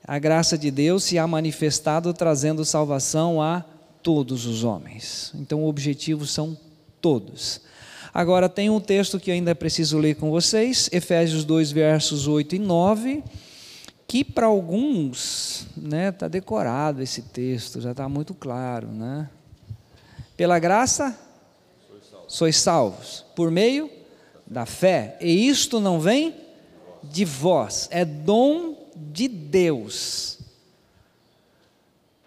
A 0.04 0.18
graça 0.18 0.56
de 0.56 0.70
Deus 0.70 1.04
se 1.04 1.18
há 1.18 1.26
manifestado 1.26 2.14
trazendo 2.14 2.64
salvação 2.64 3.42
a 3.42 3.62
todos 4.02 4.46
os 4.46 4.64
homens. 4.64 5.32
Então, 5.34 5.64
o 5.64 5.68
objetivo 5.68 6.24
são 6.24 6.56
todos. 6.98 7.60
Agora, 8.14 8.48
tem 8.48 8.70
um 8.70 8.80
texto 8.80 9.20
que 9.20 9.30
ainda 9.30 9.54
preciso 9.54 9.98
ler 9.98 10.14
com 10.14 10.30
vocês, 10.30 10.88
Efésios 10.90 11.44
2, 11.44 11.72
versos 11.72 12.26
8 12.26 12.54
e 12.54 12.58
9 12.58 13.22
que 14.10 14.24
para 14.24 14.46
alguns 14.46 15.68
está 15.68 15.80
né, 15.80 16.10
tá 16.10 16.26
decorado 16.26 17.00
esse 17.00 17.22
texto, 17.22 17.80
já 17.80 17.92
está 17.92 18.08
muito 18.08 18.34
claro. 18.34 18.88
Né? 18.88 19.30
Pela 20.36 20.58
graça, 20.58 21.16
sois 22.26 22.56
salvos, 22.56 23.24
por 23.36 23.52
meio 23.52 23.88
da 24.44 24.66
fé, 24.66 25.16
e 25.20 25.46
isto 25.48 25.78
não 25.78 26.00
vem 26.00 26.34
de 27.04 27.24
vós, 27.24 27.86
é 27.92 28.04
dom 28.04 28.74
de 28.96 29.28
Deus, 29.28 30.40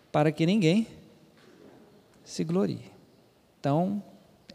para 0.09 0.31
que 0.31 0.45
ninguém 0.45 0.87
se 2.23 2.45
glorie. 2.45 2.93
Então, 3.59 4.01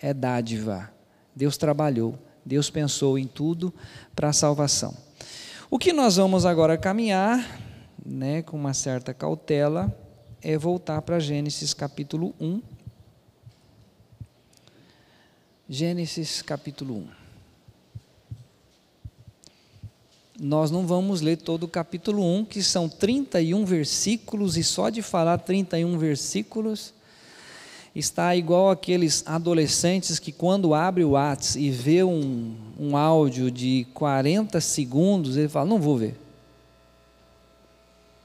é 0.00 0.14
dádiva. 0.14 0.90
Deus 1.37 1.58
trabalhou, 1.58 2.18
Deus 2.42 2.70
pensou 2.70 3.18
em 3.18 3.26
tudo 3.26 3.70
para 4.16 4.30
a 4.30 4.32
salvação. 4.32 5.07
O 5.70 5.78
que 5.78 5.92
nós 5.92 6.16
vamos 6.16 6.46
agora 6.46 6.78
caminhar, 6.78 7.60
né, 8.04 8.40
com 8.40 8.56
uma 8.56 8.72
certa 8.72 9.12
cautela, 9.12 9.94
é 10.40 10.56
voltar 10.56 11.02
para 11.02 11.20
Gênesis 11.20 11.75
capítulo 11.75 12.34
1. 12.40 12.62
Gênesis 15.68 16.40
capítulo 16.40 16.96
1. 16.96 17.08
Nós 20.40 20.70
não 20.70 20.87
vamos 20.87 21.20
ler 21.20 21.37
todo 21.37 21.64
o 21.64 21.68
capítulo 21.68 22.25
1, 22.25 22.46
que 22.46 22.62
são 22.62 22.88
31 22.88 23.66
versículos, 23.66 24.56
e 24.56 24.64
só 24.64 24.88
de 24.88 25.02
falar 25.02 25.37
31 25.37 25.98
versículos, 25.98 26.94
está 27.95 28.35
igual 28.37 28.71
aqueles 28.71 29.23
adolescentes 29.26 30.18
que 30.18 30.33
quando 30.33 30.75
abre 30.75 31.04
o 31.04 31.11
WhatsApp 31.11 31.64
e 31.64 31.71
vê 31.71 32.04
um, 32.04 32.54
um 32.78 32.97
áudio 32.97 33.50
de 33.50 33.87
40 33.95 34.61
segundos, 34.61 35.37
ele 35.37 35.49
fala, 35.49 35.68
não 35.68 35.80
vou 35.80 35.97
ver. 35.97 36.16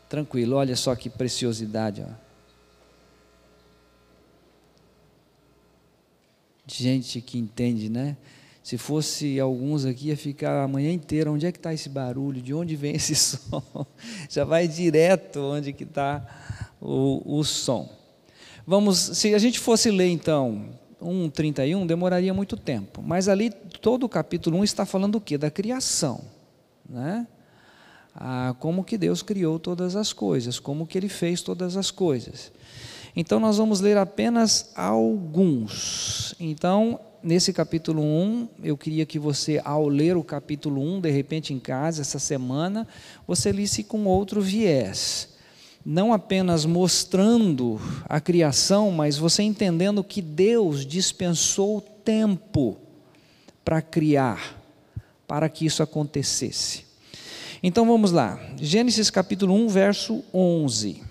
Tranquilo, 0.10 0.58
olha 0.58 0.76
só 0.76 0.96
que 0.96 1.10
preciosidade. 1.10 2.06
Ó. 2.08 2.14
Gente 6.68 7.20
que 7.20 7.38
entende, 7.38 7.90
né? 7.90 8.16
Se 8.64 8.78
fosse 8.78 9.40
alguns 9.40 9.86
aqui, 9.86 10.08
ia 10.08 10.18
ficar 10.18 10.64
a 10.64 10.68
manhã 10.68 10.92
inteira, 10.92 11.30
onde 11.30 11.46
é 11.46 11.52
que 11.52 11.58
está 11.58 11.74
esse 11.74 11.90
barulho? 11.90 12.42
De 12.42 12.54
onde 12.54 12.76
vem 12.76 12.96
esse 12.96 13.14
som? 13.16 13.62
Já 14.30 14.46
vai 14.46 14.68
direto 14.68 15.40
onde 15.42 15.74
que 15.74 15.84
está 15.84 16.26
o, 16.80 17.40
o 17.40 17.44
som. 17.44 18.03
Vamos, 18.66 18.98
se 18.98 19.36
a 19.36 19.38
gente 19.38 19.60
fosse 19.60 19.92
ler 19.92 20.08
então 20.08 20.70
1:31, 21.02 21.86
demoraria 21.86 22.34
muito 22.34 22.56
tempo. 22.56 23.02
Mas 23.02 23.28
ali 23.28 23.50
todo 23.82 24.06
o 24.06 24.10
capítulo 24.10 24.58
1 24.60 24.64
está 24.64 24.86
falando 24.86 25.14
do 25.14 25.22
quê? 25.22 25.38
Da 25.38 25.52
criação, 25.52 26.22
né? 26.90 27.28
Ah, 28.16 28.56
como 28.60 28.84
que 28.84 28.98
Deus 28.98 29.22
criou 29.22 29.60
todas 29.60 29.96
as 29.96 30.14
coisas, 30.14 30.60
como 30.60 30.88
que 30.88 30.98
ele 30.98 31.10
fez 31.10 31.42
todas 31.42 31.76
as 31.76 31.92
coisas. 31.92 32.52
Então 33.16 33.40
nós 33.40 33.58
vamos 33.58 33.82
ler 33.82 33.98
apenas 33.98 34.72
alguns. 34.76 36.34
Então, 36.40 37.00
nesse 37.22 37.52
capítulo 37.52 38.02
1, 38.02 38.48
eu 38.64 38.78
queria 38.78 39.06
que 39.06 39.20
você, 39.20 39.62
ao 39.66 39.90
ler 39.90 40.16
o 40.16 40.24
capítulo 40.24 40.82
1, 40.82 41.02
de 41.02 41.12
repente 41.12 41.54
em 41.54 41.60
casa, 41.60 42.02
essa 42.02 42.20
semana, 42.20 42.88
você 43.28 43.52
lisse 43.52 43.84
com 43.84 44.06
outro 44.06 44.42
viés 44.42 45.33
não 45.86 46.14
apenas 46.14 46.66
mostrando 46.66 47.80
a 48.06 48.22
criação, 48.22 48.92
mas 48.92 49.18
você 49.18 49.44
entendendo 49.44 50.04
que 50.04 50.22
Deus 50.22 50.86
dispensou 50.86 51.82
tempo 51.82 52.78
para 53.66 53.82
criar, 53.82 54.62
para 55.28 55.50
que 55.50 55.66
isso 55.66 55.84
acontecesse. 55.84 56.86
Então 57.62 57.86
vamos 57.86 58.12
lá, 58.12 58.40
Gênesis 58.58 59.10
capítulo 59.10 59.54
1, 59.54 59.68
verso 59.70 60.24
11. 60.34 61.04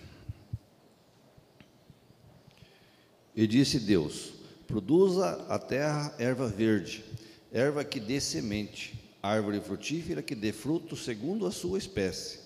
E 3.34 3.46
disse 3.46 3.78
Deus: 3.78 4.32
Produza 4.66 5.44
a 5.48 5.58
terra 5.58 6.14
erva 6.18 6.46
verde, 6.46 7.04
erva 7.50 7.84
que 7.84 7.98
dê 7.98 8.20
semente, 8.20 8.94
árvore 9.22 9.60
frutífera 9.60 10.22
que 10.22 10.34
dê 10.34 10.52
fruto 10.52 10.94
segundo 10.96 11.46
a 11.46 11.50
sua 11.50 11.78
espécie 11.78 12.41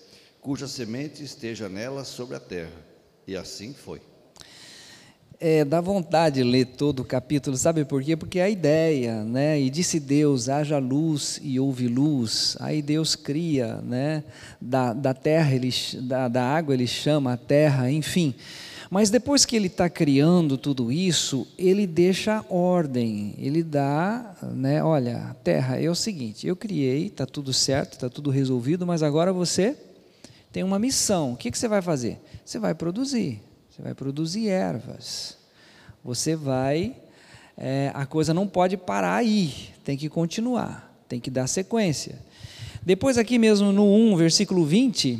cuja 0.47 0.65
semente 0.65 1.21
esteja 1.21 1.67
nela 1.67 2.05
sobre 2.05 2.37
a 2.37 2.39
terra. 2.39 2.71
E 3.27 3.35
assim 3.35 3.73
foi. 3.73 3.99
É, 5.41 5.65
dá 5.65 5.81
vontade 5.81 6.41
de 6.41 6.43
ler 6.49 6.67
todo 6.67 7.01
o 7.01 7.03
capítulo, 7.03 7.57
sabe 7.57 7.83
por 7.83 8.01
quê? 8.01 8.15
Porque 8.15 8.39
é 8.39 8.43
a 8.43 8.49
ideia, 8.49 9.25
né? 9.25 9.59
E 9.59 9.69
disse 9.69 9.99
Deus: 9.99 10.47
haja 10.47 10.77
luz 10.77 11.37
e 11.43 11.59
houve 11.59 11.89
luz. 11.89 12.55
Aí 12.61 12.81
Deus 12.81 13.13
cria, 13.13 13.81
né? 13.81 14.23
Da, 14.61 14.93
da 14.93 15.13
terra, 15.13 15.53
ele, 15.53 15.69
da, 16.03 16.29
da 16.29 16.43
água 16.45 16.73
ele 16.73 16.87
chama 16.87 17.33
a 17.33 17.37
terra, 17.37 17.91
enfim. 17.91 18.33
Mas 18.89 19.09
depois 19.09 19.43
que 19.43 19.53
ele 19.53 19.67
está 19.67 19.89
criando 19.89 20.57
tudo 20.57 20.93
isso, 20.93 21.45
ele 21.57 21.85
deixa 21.85 22.45
ordem, 22.49 23.35
ele 23.37 23.61
dá, 23.61 24.33
né? 24.53 24.81
Olha, 24.81 25.35
terra, 25.43 25.77
é 25.77 25.89
o 25.89 25.95
seguinte: 25.95 26.47
eu 26.47 26.55
criei, 26.55 27.07
está 27.07 27.25
tudo 27.25 27.51
certo, 27.51 27.95
está 27.95 28.09
tudo 28.09 28.29
resolvido, 28.29 28.87
mas 28.87 29.03
agora 29.03 29.33
você 29.33 29.75
tem 30.51 30.63
uma 30.63 30.79
missão. 30.79 31.33
O 31.33 31.37
que, 31.37 31.51
que 31.51 31.57
você 31.57 31.67
vai 31.67 31.81
fazer? 31.81 32.19
Você 32.43 32.59
vai 32.59 32.73
produzir. 32.73 33.41
Você 33.69 33.81
vai 33.81 33.93
produzir 33.93 34.49
ervas. 34.49 35.37
Você 36.03 36.35
vai. 36.35 36.95
É, 37.57 37.91
a 37.93 38.05
coisa 38.05 38.33
não 38.33 38.47
pode 38.47 38.77
parar 38.77 39.15
aí, 39.15 39.73
tem 39.83 39.97
que 39.97 40.07
continuar, 40.07 40.95
tem 41.07 41.19
que 41.19 41.31
dar 41.31 41.47
sequência. 41.47 42.19
Depois, 42.83 43.17
aqui 43.17 43.39
mesmo 43.39 43.71
no 43.71 43.83
1, 43.83 44.15
versículo 44.15 44.63
20. 44.63 45.19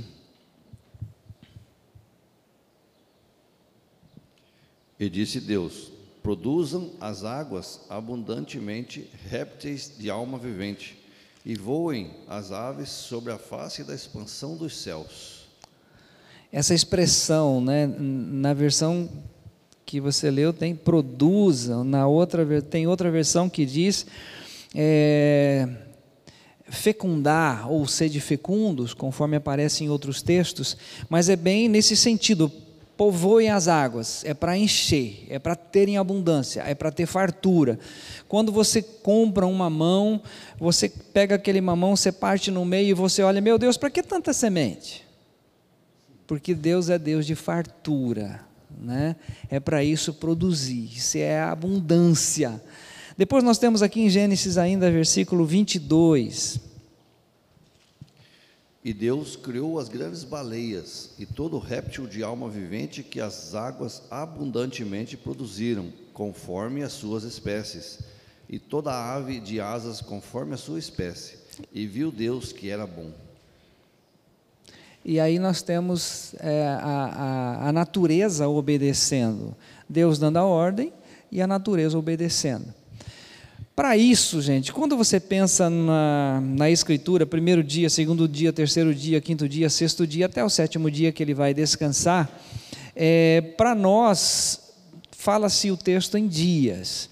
E 4.99 5.09
disse 5.09 5.39
Deus: 5.39 5.91
Produzam 6.23 6.91
as 6.99 7.23
águas 7.23 7.81
abundantemente 7.89 9.09
répteis 9.29 9.93
de 9.97 10.09
alma 10.09 10.37
vivente, 10.37 10.96
e 11.47 11.55
voem 11.55 12.11
as 12.27 12.51
aves 12.51 12.89
sobre 12.89 13.33
a 13.33 13.39
face 13.39 13.83
da 13.83 13.95
expansão 13.95 14.55
dos 14.55 14.77
céus 14.77 15.37
essa 16.51 16.73
expressão, 16.73 17.59
né, 17.61 17.87
na 17.99 18.53
versão 18.53 19.09
que 19.85 19.99
você 19.99 20.29
leu 20.31 20.51
tem 20.51 20.75
produza, 20.75 21.83
na 21.83 22.07
outra 22.07 22.61
tem 22.61 22.87
outra 22.87 23.11
versão 23.11 23.49
que 23.49 23.65
diz 23.65 24.05
é, 24.75 25.67
fecundar 26.69 27.71
ou 27.71 27.87
sede 27.87 28.19
fecundos, 28.19 28.93
conforme 28.93 29.37
aparece 29.37 29.83
em 29.83 29.89
outros 29.89 30.21
textos, 30.21 30.77
mas 31.09 31.29
é 31.29 31.35
bem 31.35 31.69
nesse 31.69 31.95
sentido. 31.95 32.51
Povoem 32.97 33.49
as 33.49 33.67
águas, 33.67 34.25
é 34.25 34.33
para 34.33 34.57
encher, 34.57 35.27
é 35.29 35.37
para 35.37 35.55
ter 35.55 35.87
em 35.87 35.97
abundância, 35.97 36.63
é 36.65 36.73
para 36.73 36.91
ter 36.91 37.05
fartura. 37.05 37.79
Quando 38.27 38.51
você 38.51 38.81
compra 38.81 39.45
um 39.45 39.53
mamão, 39.53 40.21
você 40.59 40.89
pega 40.89 41.35
aquele 41.35 41.61
mamão, 41.61 41.95
você 41.95 42.11
parte 42.11 42.49
no 42.49 42.65
meio 42.65 42.89
e 42.89 42.93
você 42.93 43.21
olha, 43.21 43.39
meu 43.39 43.59
Deus, 43.59 43.77
para 43.77 43.91
que 43.91 44.01
tanta 44.01 44.33
semente? 44.33 45.07
porque 46.27 46.53
Deus 46.53 46.89
é 46.89 46.99
Deus 46.99 47.25
de 47.25 47.33
fartura, 47.33 48.41
né? 48.81 49.15
É 49.49 49.59
para 49.61 49.81
isso 49.83 50.13
produzir, 50.13 50.89
isso 50.93 51.17
é 51.17 51.39
a 51.39 51.51
abundância. 51.51 52.61
Depois 53.17 53.43
nós 53.43 53.57
temos 53.57 53.81
aqui 53.81 54.01
em 54.01 54.09
Gênesis 54.09 54.57
ainda, 54.57 54.91
versículo 54.91 55.45
22. 55.45 56.59
E 58.87 58.93
Deus 58.93 59.35
criou 59.35 59.77
as 59.79 59.89
grandes 59.89 60.23
baleias 60.23 61.09
e 61.19 61.25
todo 61.25 61.59
réptil 61.59 62.07
de 62.07 62.23
alma 62.23 62.47
vivente 62.47 63.03
que 63.03 63.19
as 63.19 63.53
águas 63.53 64.03
abundantemente 64.09 65.17
produziram, 65.17 65.91
conforme 66.13 66.81
as 66.81 66.93
suas 66.93 67.25
espécies, 67.25 67.99
e 68.47 68.57
toda 68.57 68.93
ave 68.93 69.41
de 69.41 69.59
asas 69.59 69.99
conforme 69.99 70.53
a 70.53 70.57
sua 70.57 70.79
espécie. 70.79 71.37
E 71.73 71.85
viu 71.85 72.09
Deus 72.13 72.53
que 72.53 72.69
era 72.69 72.87
bom. 72.87 73.11
E 75.03 75.19
aí 75.19 75.37
nós 75.37 75.61
temos 75.61 76.33
é, 76.39 76.65
a, 76.67 76.77
a, 76.85 77.67
a 77.67 77.73
natureza 77.73 78.47
obedecendo. 78.47 79.53
Deus 79.89 80.17
dando 80.17 80.37
a 80.37 80.45
ordem 80.45 80.93
e 81.29 81.41
a 81.41 81.45
natureza 81.45 81.99
obedecendo. 81.99 82.73
Para 83.77 83.95
isso, 83.95 84.41
gente, 84.41 84.73
quando 84.73 84.97
você 84.97 85.19
pensa 85.19 85.69
na, 85.69 86.41
na 86.41 86.67
Escritura, 86.67 87.27
primeiro 87.27 87.63
dia, 87.63 87.91
segundo 87.91 88.27
dia, 88.27 88.51
terceiro 88.51 88.91
dia, 88.91 89.21
quinto 89.21 89.47
dia, 89.47 89.69
sexto 89.69 90.07
dia, 90.07 90.25
até 90.25 90.43
o 90.43 90.49
sétimo 90.49 90.89
dia 90.89 91.11
que 91.11 91.21
ele 91.21 91.35
vai 91.35 91.53
descansar, 91.53 92.27
é, 92.95 93.39
para 93.55 93.75
nós, 93.75 94.73
fala-se 95.11 95.69
o 95.69 95.77
texto 95.77 96.17
em 96.17 96.27
dias. 96.27 97.07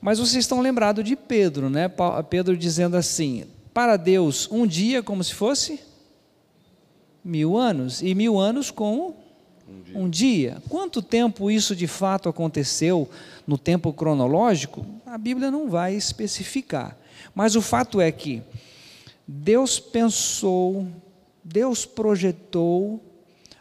Mas 0.00 0.18
vocês 0.18 0.42
estão 0.42 0.60
lembrados 0.60 1.04
de 1.04 1.14
Pedro, 1.14 1.70
né? 1.70 1.88
Pedro 2.28 2.56
dizendo 2.56 2.96
assim: 2.96 3.44
para 3.72 3.96
Deus, 3.96 4.48
um 4.50 4.66
dia 4.66 5.04
como 5.04 5.22
se 5.22 5.32
fosse 5.32 5.78
mil 7.24 7.56
anos, 7.56 8.02
e 8.02 8.16
mil 8.16 8.36
anos 8.36 8.72
com 8.72 9.14
um 9.68 9.82
dia. 9.84 9.96
um 9.96 10.10
dia. 10.10 10.62
Quanto 10.68 11.02
tempo 11.02 11.52
isso 11.52 11.76
de 11.76 11.86
fato 11.86 12.28
aconteceu 12.28 13.08
no 13.46 13.56
tempo 13.56 13.92
cronológico? 13.92 14.84
A 15.10 15.18
Bíblia 15.18 15.50
não 15.50 15.68
vai 15.68 15.96
especificar. 15.96 16.96
Mas 17.34 17.56
o 17.56 17.60
fato 17.60 18.00
é 18.00 18.12
que 18.12 18.44
Deus 19.26 19.80
pensou, 19.80 20.86
Deus 21.42 21.84
projetou 21.84 23.02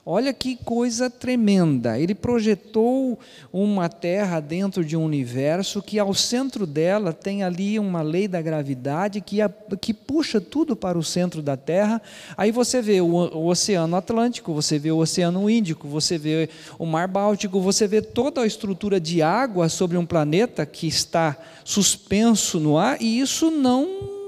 Olha 0.06 0.34
que 0.34 0.56
coisa 0.56 1.10
tremenda. 1.10 2.00
Ele 2.00 2.16
projetou 2.16 3.20
uma 3.52 3.90
Terra 3.90 4.40
dentro 4.40 4.84
de 4.84 4.96
um 4.96 5.04
universo 5.04 5.82
que, 5.82 6.00
ao 6.00 6.14
centro 6.14 6.66
dela, 6.66 7.12
tem 7.14 7.44
ali 7.44 7.78
uma 7.78 8.02
lei 8.02 8.28
da 8.28 8.42
gravidade 8.42 9.22
que, 9.22 9.42
a, 9.42 9.50
que 9.80 9.94
puxa 9.94 10.40
tudo 10.40 10.76
para 10.76 10.98
o 10.98 11.04
centro 11.04 11.42
da 11.42 11.58
Terra. 11.58 12.02
Aí 12.38 12.52
você 12.52 12.82
vê 12.82 13.02
o, 13.02 13.08
o 13.08 13.48
Oceano 13.48 13.96
Atlântico, 13.96 14.54
você 14.54 14.80
vê 14.80 14.92
o 14.92 14.98
Oceano 14.98 15.50
Índico, 15.50 15.88
você 15.88 16.18
vê 16.18 16.50
o 16.78 16.86
Mar 16.86 17.08
Báltico, 17.08 17.60
você 17.60 17.88
vê 17.88 18.02
toda 18.02 18.42
a 18.42 18.48
estrutura 18.48 19.00
de 19.00 19.22
água 19.22 19.70
sobre 19.70 19.98
um 19.98 20.06
planeta 20.06 20.66
que 20.66 20.88
está 20.88 21.38
suspenso 21.64 22.60
no 22.60 22.78
ar, 22.78 23.02
e 23.02 23.20
isso 23.20 23.52
não 23.52 24.19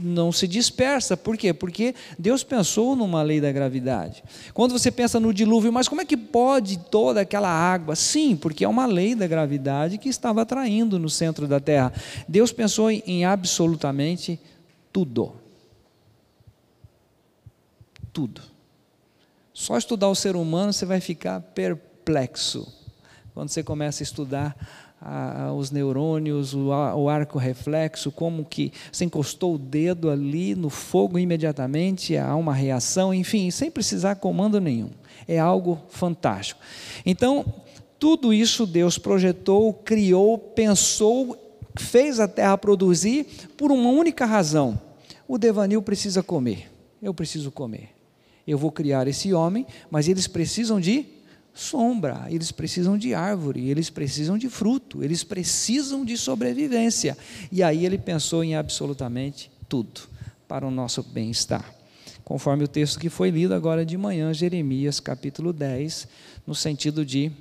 não 0.00 0.32
se 0.32 0.46
dispersa. 0.46 1.16
Por 1.16 1.36
quê? 1.36 1.52
Porque 1.52 1.94
Deus 2.18 2.42
pensou 2.42 2.94
numa 2.96 3.22
lei 3.22 3.40
da 3.40 3.52
gravidade. 3.52 4.22
Quando 4.54 4.72
você 4.72 4.90
pensa 4.90 5.18
no 5.18 5.32
dilúvio, 5.32 5.72
mas 5.72 5.88
como 5.88 6.00
é 6.00 6.04
que 6.04 6.16
pode 6.16 6.78
toda 6.78 7.20
aquela 7.20 7.48
água? 7.48 7.96
Sim, 7.96 8.36
porque 8.36 8.64
é 8.64 8.68
uma 8.68 8.86
lei 8.86 9.14
da 9.14 9.26
gravidade 9.26 9.98
que 9.98 10.08
estava 10.08 10.42
atraindo 10.42 10.98
no 10.98 11.10
centro 11.10 11.46
da 11.46 11.60
Terra. 11.60 11.92
Deus 12.26 12.52
pensou 12.52 12.90
em 12.90 13.24
absolutamente 13.24 14.40
tudo. 14.92 15.32
Tudo. 18.12 18.42
Só 19.52 19.76
estudar 19.76 20.08
o 20.08 20.14
ser 20.14 20.36
humano 20.36 20.72
você 20.72 20.86
vai 20.86 21.00
ficar 21.00 21.40
perplexo. 21.40 22.72
Quando 23.34 23.50
você 23.50 23.62
começa 23.62 24.02
a 24.02 24.04
estudar 24.04 24.56
a, 25.00 25.52
os 25.52 25.70
neurônios, 25.70 26.54
o, 26.54 26.68
o 26.68 27.08
arco 27.08 27.38
reflexo, 27.38 28.10
como 28.10 28.44
que 28.44 28.72
você 28.90 29.04
encostou 29.04 29.54
o 29.54 29.58
dedo 29.58 30.10
ali 30.10 30.54
no 30.54 30.70
fogo 30.70 31.18
imediatamente, 31.18 32.16
há 32.16 32.34
uma 32.34 32.52
reação, 32.52 33.12
enfim, 33.14 33.50
sem 33.50 33.70
precisar 33.70 34.16
comando 34.16 34.60
nenhum. 34.60 34.90
É 35.26 35.38
algo 35.38 35.78
fantástico. 35.88 36.60
Então, 37.04 37.44
tudo 37.98 38.32
isso 38.32 38.66
Deus 38.66 38.98
projetou, 38.98 39.72
criou, 39.72 40.38
pensou, 40.38 41.36
fez 41.76 42.20
a 42.20 42.28
terra 42.28 42.56
produzir 42.56 43.26
por 43.56 43.70
uma 43.70 43.90
única 43.90 44.24
razão. 44.24 44.80
O 45.26 45.36
devanil 45.36 45.82
precisa 45.82 46.22
comer. 46.22 46.70
Eu 47.02 47.12
preciso 47.12 47.50
comer. 47.50 47.90
Eu 48.46 48.56
vou 48.56 48.72
criar 48.72 49.06
esse 49.06 49.32
homem, 49.34 49.66
mas 49.90 50.08
eles 50.08 50.26
precisam 50.26 50.80
de 50.80 51.04
sombra, 51.58 52.26
eles 52.30 52.52
precisam 52.52 52.96
de 52.96 53.14
árvore, 53.14 53.68
eles 53.68 53.90
precisam 53.90 54.38
de 54.38 54.48
fruto, 54.48 55.02
eles 55.02 55.24
precisam 55.24 56.04
de 56.04 56.16
sobrevivência. 56.16 57.18
E 57.50 57.64
aí 57.64 57.84
ele 57.84 57.98
pensou 57.98 58.44
em 58.44 58.54
absolutamente 58.54 59.50
tudo 59.68 60.02
para 60.46 60.64
o 60.64 60.70
nosso 60.70 61.02
bem-estar. 61.02 61.74
Conforme 62.24 62.62
o 62.62 62.68
texto 62.68 63.00
que 63.00 63.10
foi 63.10 63.30
lido 63.30 63.54
agora 63.54 63.84
de 63.84 63.98
manhã, 63.98 64.32
Jeremias 64.32 65.00
capítulo 65.00 65.52
10, 65.52 66.06
no 66.46 66.54
sentido 66.54 67.04
de 67.04 67.32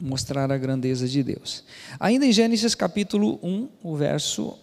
mostrar 0.00 0.50
a 0.50 0.56
grandeza 0.56 1.06
de 1.06 1.22
Deus. 1.22 1.64
Ainda 2.00 2.24
em 2.24 2.32
Gênesis 2.32 2.74
capítulo 2.74 3.38
1, 3.42 3.68
o 3.82 3.94
verso. 3.94 4.58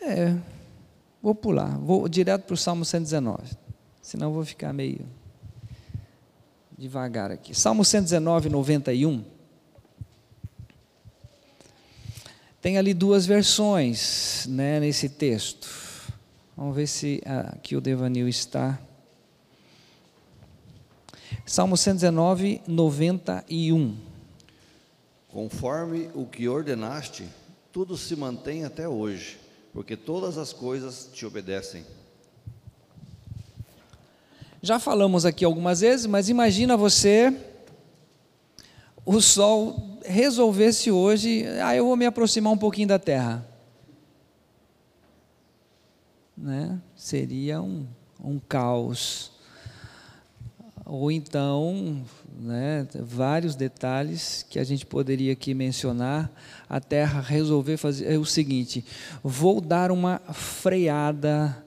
É, 0.00 0.36
vou 1.20 1.34
pular, 1.34 1.76
vou 1.78 2.08
direto 2.08 2.44
para 2.44 2.54
o 2.54 2.56
Salmo 2.56 2.84
119, 2.84 3.56
senão 4.00 4.32
vou 4.32 4.44
ficar 4.44 4.72
meio 4.72 5.04
devagar 6.78 7.30
aqui. 7.30 7.54
Salmo 7.54 7.84
119, 7.84 8.48
91. 8.48 9.24
Tem 12.60 12.78
ali 12.78 12.92
duas 12.92 13.26
versões 13.26 14.46
né, 14.48 14.80
nesse 14.80 15.08
texto. 15.08 15.68
Vamos 16.56 16.74
ver 16.74 16.86
se 16.86 17.22
aqui 17.52 17.76
o 17.76 17.80
devanil 17.80 18.28
está. 18.28 18.78
Salmo 21.44 21.76
119, 21.76 22.60
91. 22.66 23.96
Conforme 25.28 26.10
o 26.14 26.24
que 26.26 26.48
ordenaste, 26.48 27.28
tudo 27.70 27.96
se 27.96 28.16
mantém 28.16 28.64
até 28.64 28.88
hoje, 28.88 29.38
porque 29.72 29.96
todas 29.96 30.38
as 30.38 30.52
coisas 30.52 31.10
te 31.12 31.24
obedecem. 31.26 31.84
Já 34.62 34.78
falamos 34.78 35.24
aqui 35.24 35.44
algumas 35.44 35.80
vezes, 35.80 36.06
mas 36.06 36.28
imagina 36.28 36.76
você 36.76 37.34
o 39.04 39.20
Sol 39.20 40.00
resolvesse 40.04 40.90
hoje, 40.90 41.44
ah, 41.62 41.74
eu 41.74 41.86
vou 41.86 41.96
me 41.96 42.06
aproximar 42.06 42.52
um 42.52 42.58
pouquinho 42.58 42.88
da 42.88 42.98
Terra. 42.98 43.46
Né? 46.36 46.80
Seria 46.94 47.60
um, 47.60 47.86
um 48.22 48.38
caos. 48.38 49.32
Ou 50.84 51.10
então, 51.10 52.04
né, 52.38 52.86
vários 52.94 53.56
detalhes 53.56 54.46
que 54.48 54.58
a 54.58 54.64
gente 54.64 54.86
poderia 54.86 55.32
aqui 55.32 55.52
mencionar, 55.54 56.30
a 56.68 56.78
Terra 56.80 57.20
resolver 57.20 57.76
fazer 57.76 58.12
é 58.12 58.18
o 58.18 58.24
seguinte: 58.24 58.84
vou 59.22 59.60
dar 59.60 59.90
uma 59.90 60.20
freada 60.32 61.65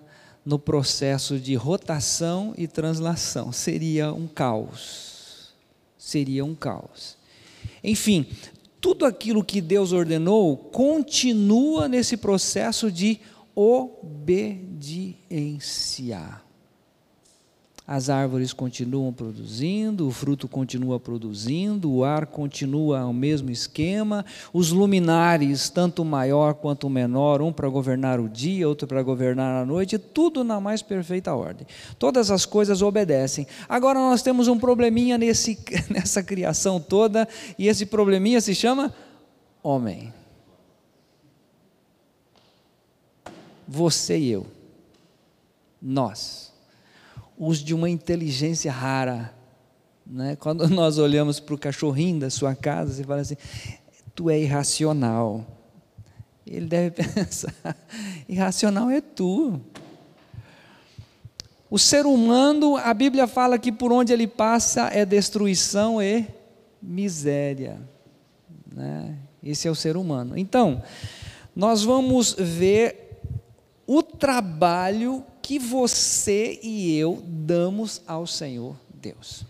no 0.50 0.58
processo 0.58 1.38
de 1.38 1.54
rotação 1.54 2.56
e 2.58 2.68
translação. 2.68 3.52
Seria 3.52 4.12
um 4.12 4.26
caos. 4.26 5.54
Seria 5.96 6.44
um 6.44 6.56
caos. 6.56 7.16
Enfim, 7.84 8.26
tudo 8.82 9.06
aquilo 9.06 9.44
que 9.44 9.62
Deus 9.62 9.92
ordenou 9.92 10.58
continua 10.58 11.88
nesse 11.88 12.18
processo 12.18 12.92
de 12.92 13.20
obediência 13.54 14.90
as 17.91 18.08
árvores 18.08 18.54
continuam 18.54 19.12
produzindo, 19.12 20.08
o 20.08 20.12
fruto 20.12 20.47
continua 20.47 20.99
produzindo, 20.99 21.91
o 21.91 22.04
ar 22.04 22.28
continua 22.28 23.04
o 23.08 23.12
mesmo 23.12 23.49
esquema, 23.49 24.23
os 24.54 24.69
luminares, 24.69 25.71
tanto 25.71 26.06
maior 26.06 26.54
quanto 26.54 26.88
menor, 26.88 27.41
um 27.41 27.52
para 27.52 27.67
governar 27.67 28.19
o 28.19 28.30
dia, 28.30 28.69
outro 28.69 28.88
para 28.88 29.02
governar 29.02 29.63
a 29.63 29.65
noite, 29.65 29.97
tudo 29.97 30.43
na 30.43 30.62
mais 30.62 30.84
perfeita 30.84 31.34
ordem. 31.34 31.65
Todas 31.97 32.30
as 32.30 32.45
coisas 32.45 32.84
obedecem. 32.84 33.47
Agora 33.67 33.97
nós 33.97 34.21
temos 34.21 34.47
um 34.47 34.60
probleminha 34.60 35.17
nesse, 35.17 35.58
nessa 35.89 36.21
criação 36.21 36.80
toda, 36.80 37.28
e 37.58 37.67
esse 37.67 37.88
probleminha 37.88 38.39
se 38.39 38.54
chama 38.54 38.93
homem. 39.63 40.13
Você 43.67 44.15
e 44.15 44.30
eu. 44.30 44.45
Nós 45.82 46.49
os 47.39 47.60
de 47.60 47.73
uma 47.73 47.89
inteligência 47.89 48.69
rara. 48.69 49.34
Né? 50.06 50.36
Quando 50.36 50.67
nós 50.69 50.97
olhamos 50.97 51.39
para 51.39 51.56
o 51.56 51.58
cachorrinho 51.58 52.19
da 52.19 52.30
sua 52.30 52.54
casa, 52.54 52.93
você 52.93 53.04
fala 53.06 53.21
assim: 53.21 53.38
tu 54.13 54.30
é 54.30 54.38
irracional. 54.38 55.45
Ele 56.45 56.65
deve 56.65 56.91
pensar: 57.02 57.56
irracional 58.28 58.89
é 58.89 58.99
tu. 58.99 59.62
O 61.71 61.78
ser 61.78 62.06
humano, 62.06 62.75
a 62.78 62.93
Bíblia 62.93 63.28
fala 63.28 63.60
que 63.60 63.71
por 63.71 63.91
onde 63.91 64.12
ele 64.12 64.28
passa 64.28 64.89
é 64.91 65.06
destruição 65.06 66.02
e 66.02 66.28
miséria. 66.82 67.80
Né? 68.71 69.15
Esse 69.43 69.67
é 69.67 69.71
o 69.71 69.75
ser 69.75 69.95
humano. 69.95 70.36
Então, 70.36 70.82
nós 71.56 71.84
vamos 71.84 72.34
ver 72.34 73.21
o 73.86 74.02
trabalho 74.02 75.23
que 75.50 75.58
você 75.58 76.60
e 76.62 76.96
eu 76.96 77.24
damos 77.26 78.04
ao 78.06 78.28
Senhor 78.28 78.76
Deus. 78.94 79.44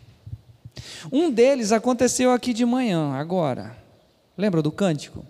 Um 1.12 1.30
deles 1.30 1.74
aconteceu 1.74 2.32
aqui 2.32 2.54
de 2.54 2.66
manhã, 2.66 3.12
agora. 3.16 3.76
Lembra 4.38 4.62
do 4.62 4.72
cântico? 4.72 5.26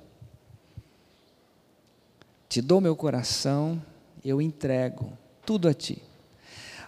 Te 2.48 2.62
dou 2.62 2.80
meu 2.80 2.96
coração, 2.96 3.82
eu 4.24 4.40
entrego 4.40 5.12
tudo 5.44 5.68
a 5.68 5.74
ti. 5.74 6.04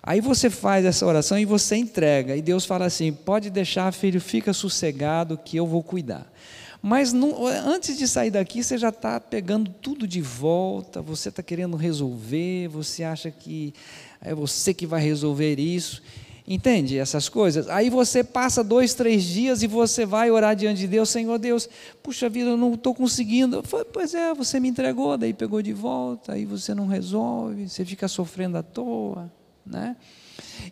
Aí 0.04 0.22
você 0.22 0.52
faz 0.52 0.86
essa 0.86 1.04
oração 1.04 1.39
e 1.39 1.46
você 1.46 1.76
entrega, 1.76 2.36
e 2.36 2.41
Deus 2.44 2.67
fala 2.67 2.86
assim: 2.86 3.12
pode 3.12 3.50
deixar, 3.50 3.91
filho, 3.91 4.22
fica 4.22 4.54
sossegado 4.54 5.39
que 5.39 5.58
eu 5.58 5.65
vou 5.65 5.82
cuidar. 5.82 6.32
Mas 6.82 7.13
não, 7.13 7.46
antes 7.46 7.96
de 7.96 8.08
sair 8.08 8.32
daqui, 8.32 8.63
você 8.63 8.78
já 8.78 8.89
está 8.89 9.20
pegando 9.20 9.70
tudo 9.70 10.08
de 10.08 10.20
volta, 10.20 11.02
você 11.02 11.30
está 11.30 11.44
querendo 11.44 11.78
resolver, 11.78 12.67
você 12.70 13.04
acha 13.04 13.30
que 13.30 13.72
é 14.20 14.34
você 14.34 14.74
que 14.74 14.88
vai 14.88 15.02
resolver 15.02 15.60
isso. 15.60 16.02
Entende 16.48 16.98
essas 16.98 17.30
coisas? 17.30 17.70
Aí 17.70 17.89
você 17.89 18.24
passa 18.24 18.63
dois, 18.63 18.96
três 18.96 19.24
dias 19.24 19.62
e 19.62 19.67
você 19.67 20.08
vai 20.08 20.32
orar 20.32 20.56
diante 20.56 20.80
de 20.80 20.88
Deus, 20.88 21.10
Senhor 21.10 21.38
Deus, 21.38 21.70
puxa 22.02 22.28
vida, 22.28 22.50
eu 22.50 22.58
não 22.58 22.74
estou 22.74 22.96
conseguindo. 22.96 23.63
Pois 23.94 24.15
é, 24.15 24.34
você 24.34 24.60
me 24.60 24.67
entregou, 24.67 25.15
daí 25.17 25.34
pegou 25.34 25.62
de 25.62 25.72
volta, 25.72 26.34
aí 26.34 26.46
você 26.46 26.74
não 26.74 26.88
resolve, 26.88 27.70
você 27.70 27.86
fica 27.86 28.08
sofrendo 28.08 28.58
à 28.58 28.63
toa, 28.63 29.32
né? 29.63 29.96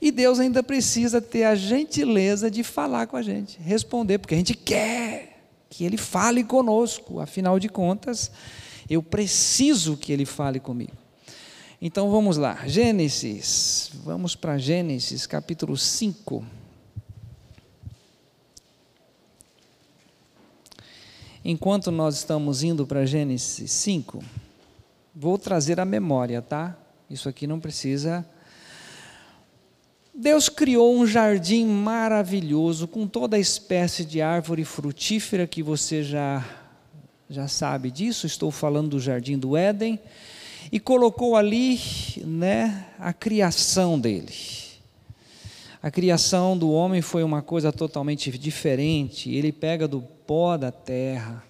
E 0.02 0.10
Deus 0.12 0.40
ainda 0.40 0.64
precisa 0.64 1.22
ter 1.22 1.44
a 1.44 1.54
gentileza 1.54 2.50
de 2.50 2.64
falar 2.64 3.06
com 3.06 3.16
a 3.16 3.22
gente, 3.22 3.60
responder, 3.62 4.18
porque 4.18 4.34
a 4.34 4.38
gente 4.38 4.56
quer 4.56 5.29
que 5.70 5.84
Ele 5.86 5.98
fale 5.98 6.44
conosco, 6.44 7.20
afinal 7.20 7.60
de 7.60 7.70
contas, 7.70 8.32
eu 8.90 9.04
preciso 9.04 9.96
que 9.96 10.12
Ele 10.12 10.26
fale 10.26 10.60
comigo. 10.60 10.94
Então 11.82 12.12
vamos 12.12 12.36
lá, 12.36 12.68
Gênesis, 12.68 13.92
vamos 14.04 14.36
para 14.36 14.58
Gênesis 14.58 15.26
capítulo 15.26 15.78
5. 15.78 16.44
Enquanto 21.46 21.90
nós 21.90 22.18
estamos 22.18 22.64
indo 22.64 22.86
para 22.86 23.06
Gênesis 23.06 23.72
5, 23.72 24.22
vou 25.16 25.38
trazer 25.38 25.80
a 25.80 25.86
memória, 25.86 26.42
tá? 26.42 26.78
Isso 27.10 27.30
aqui 27.30 27.48
não 27.48 27.60
precisa 27.60 28.26
Deus 30.22 30.50
criou 30.50 30.94
um 30.98 31.08
jardim 31.08 31.66
maravilhoso 31.66 32.90
com 32.90 33.08
toda 33.08 33.38
a 33.38 33.40
espécie 33.40 34.04
de 34.04 34.22
árvore 34.22 34.66
frutífera 34.66 35.48
que 35.48 35.64
você 35.64 36.04
já 36.04 36.46
já 37.30 37.48
sabe 37.48 37.90
disso, 37.90 38.26
estou 38.28 38.52
falando 38.52 38.90
do 38.90 39.00
jardim 39.00 39.38
do 39.38 39.56
Éden, 39.56 39.98
e 40.72 40.78
colocou 40.78 41.38
ali, 41.38 41.80
né, 42.18 42.88
a 43.00 43.14
criação 43.14 43.98
dele. 43.98 44.34
A 45.82 45.90
criação 45.90 46.58
do 46.58 46.70
homem 46.70 47.02
foi 47.02 47.24
uma 47.24 47.42
coisa 47.42 47.72
totalmente 47.72 48.30
diferente. 48.38 49.34
Ele 49.34 49.54
pega 49.54 49.88
do 49.88 50.02
pó 50.02 50.58
da 50.58 50.72
terra, 50.72 51.42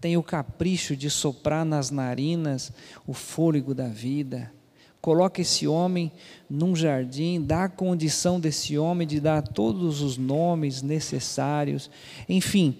tem 0.00 0.16
o 0.16 0.22
capricho 0.22 0.94
de 0.94 1.10
soprar 1.10 1.64
nas 1.64 1.90
narinas 1.90 2.70
o 3.08 3.12
fôlego 3.12 3.74
da 3.74 3.88
vida 3.88 4.52
coloca 5.00 5.40
esse 5.40 5.66
homem 5.66 6.10
num 6.48 6.74
jardim, 6.74 7.40
dá 7.40 7.64
a 7.64 7.68
condição 7.68 8.40
desse 8.40 8.76
homem 8.78 9.06
de 9.06 9.20
dar 9.20 9.42
todos 9.42 10.00
os 10.02 10.16
nomes 10.16 10.82
necessários. 10.82 11.90
Enfim, 12.28 12.78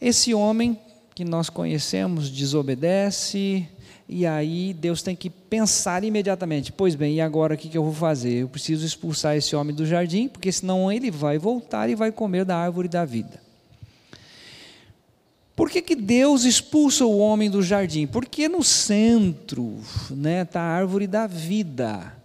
esse 0.00 0.34
homem 0.34 0.78
que 1.14 1.24
nós 1.24 1.50
conhecemos 1.50 2.30
desobedece, 2.30 3.68
e 4.08 4.26
aí 4.26 4.74
Deus 4.74 5.02
tem 5.02 5.14
que 5.14 5.30
pensar 5.30 6.04
imediatamente: 6.04 6.72
pois 6.72 6.94
bem, 6.94 7.16
e 7.16 7.20
agora 7.20 7.54
o 7.54 7.58
que 7.58 7.76
eu 7.76 7.84
vou 7.84 7.94
fazer? 7.94 8.42
Eu 8.42 8.48
preciso 8.48 8.84
expulsar 8.84 9.36
esse 9.36 9.54
homem 9.54 9.74
do 9.74 9.86
jardim, 9.86 10.28
porque 10.28 10.50
senão 10.50 10.90
ele 10.90 11.10
vai 11.10 11.38
voltar 11.38 11.88
e 11.88 11.94
vai 11.94 12.10
comer 12.10 12.44
da 12.44 12.56
árvore 12.56 12.88
da 12.88 13.04
vida. 13.04 13.51
Por 15.54 15.70
que, 15.70 15.82
que 15.82 15.94
Deus 15.94 16.44
expulsa 16.44 17.04
o 17.04 17.18
homem 17.18 17.50
do 17.50 17.62
jardim? 17.62 18.06
Porque 18.06 18.48
no 18.48 18.62
centro 18.64 19.78
está 19.82 20.14
né, 20.14 20.44
tá 20.44 20.60
a 20.60 20.76
árvore 20.76 21.06
da 21.06 21.26
vida. 21.26 22.16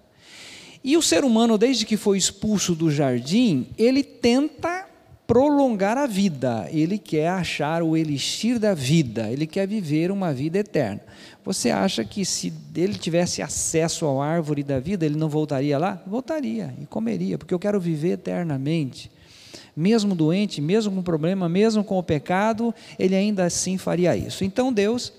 E 0.84 0.96
o 0.96 1.02
ser 1.02 1.26
humano, 1.26 1.58
desde 1.58 1.86
que 1.86 1.98
foi 1.98 2.18
expulso 2.18 2.74
do 2.74 2.90
jardim, 2.90 3.68
ele 3.78 4.04
tenta 4.04 4.88
prolongar 5.28 5.98
a 5.98 6.08
vida, 6.08 6.70
ele 6.72 6.98
quer 6.98 7.28
achar 7.28 7.84
o 7.84 7.98
elixir 7.98 8.58
da 8.58 8.74
vida, 8.74 9.30
ele 9.30 9.46
quer 9.46 9.68
viver 9.68 10.10
uma 10.10 10.34
vida 10.34 10.60
eterna. 10.60 11.02
Você 11.44 11.70
acha 11.70 12.06
que 12.06 12.24
se 12.24 12.54
ele 12.74 12.96
tivesse 12.96 13.42
acesso 13.42 14.06
à 14.06 14.26
árvore 14.26 14.64
da 14.64 14.80
vida, 14.80 15.06
ele 15.06 15.18
não 15.18 15.28
voltaria 15.28 15.78
lá? 15.78 16.02
Voltaria 16.08 16.74
e 16.82 16.86
comeria, 16.86 17.38
porque 17.38 17.54
eu 17.54 17.60
quero 17.60 17.80
viver 17.80 18.12
eternamente 18.12 19.12
mesmo 19.76 20.16
doente, 20.16 20.62
mesmo 20.62 20.92
com 20.92 21.04
problema, 21.04 21.48
mesmo 21.48 21.84
com 21.84 21.98
o 21.98 22.04
pecado, 22.04 22.74
ele 22.98 23.16
ainda 23.16 23.46
assim 23.46 23.78
faria 23.78 24.16
isso. 24.16 24.44
Então 24.44 24.74
Deus 24.74 25.14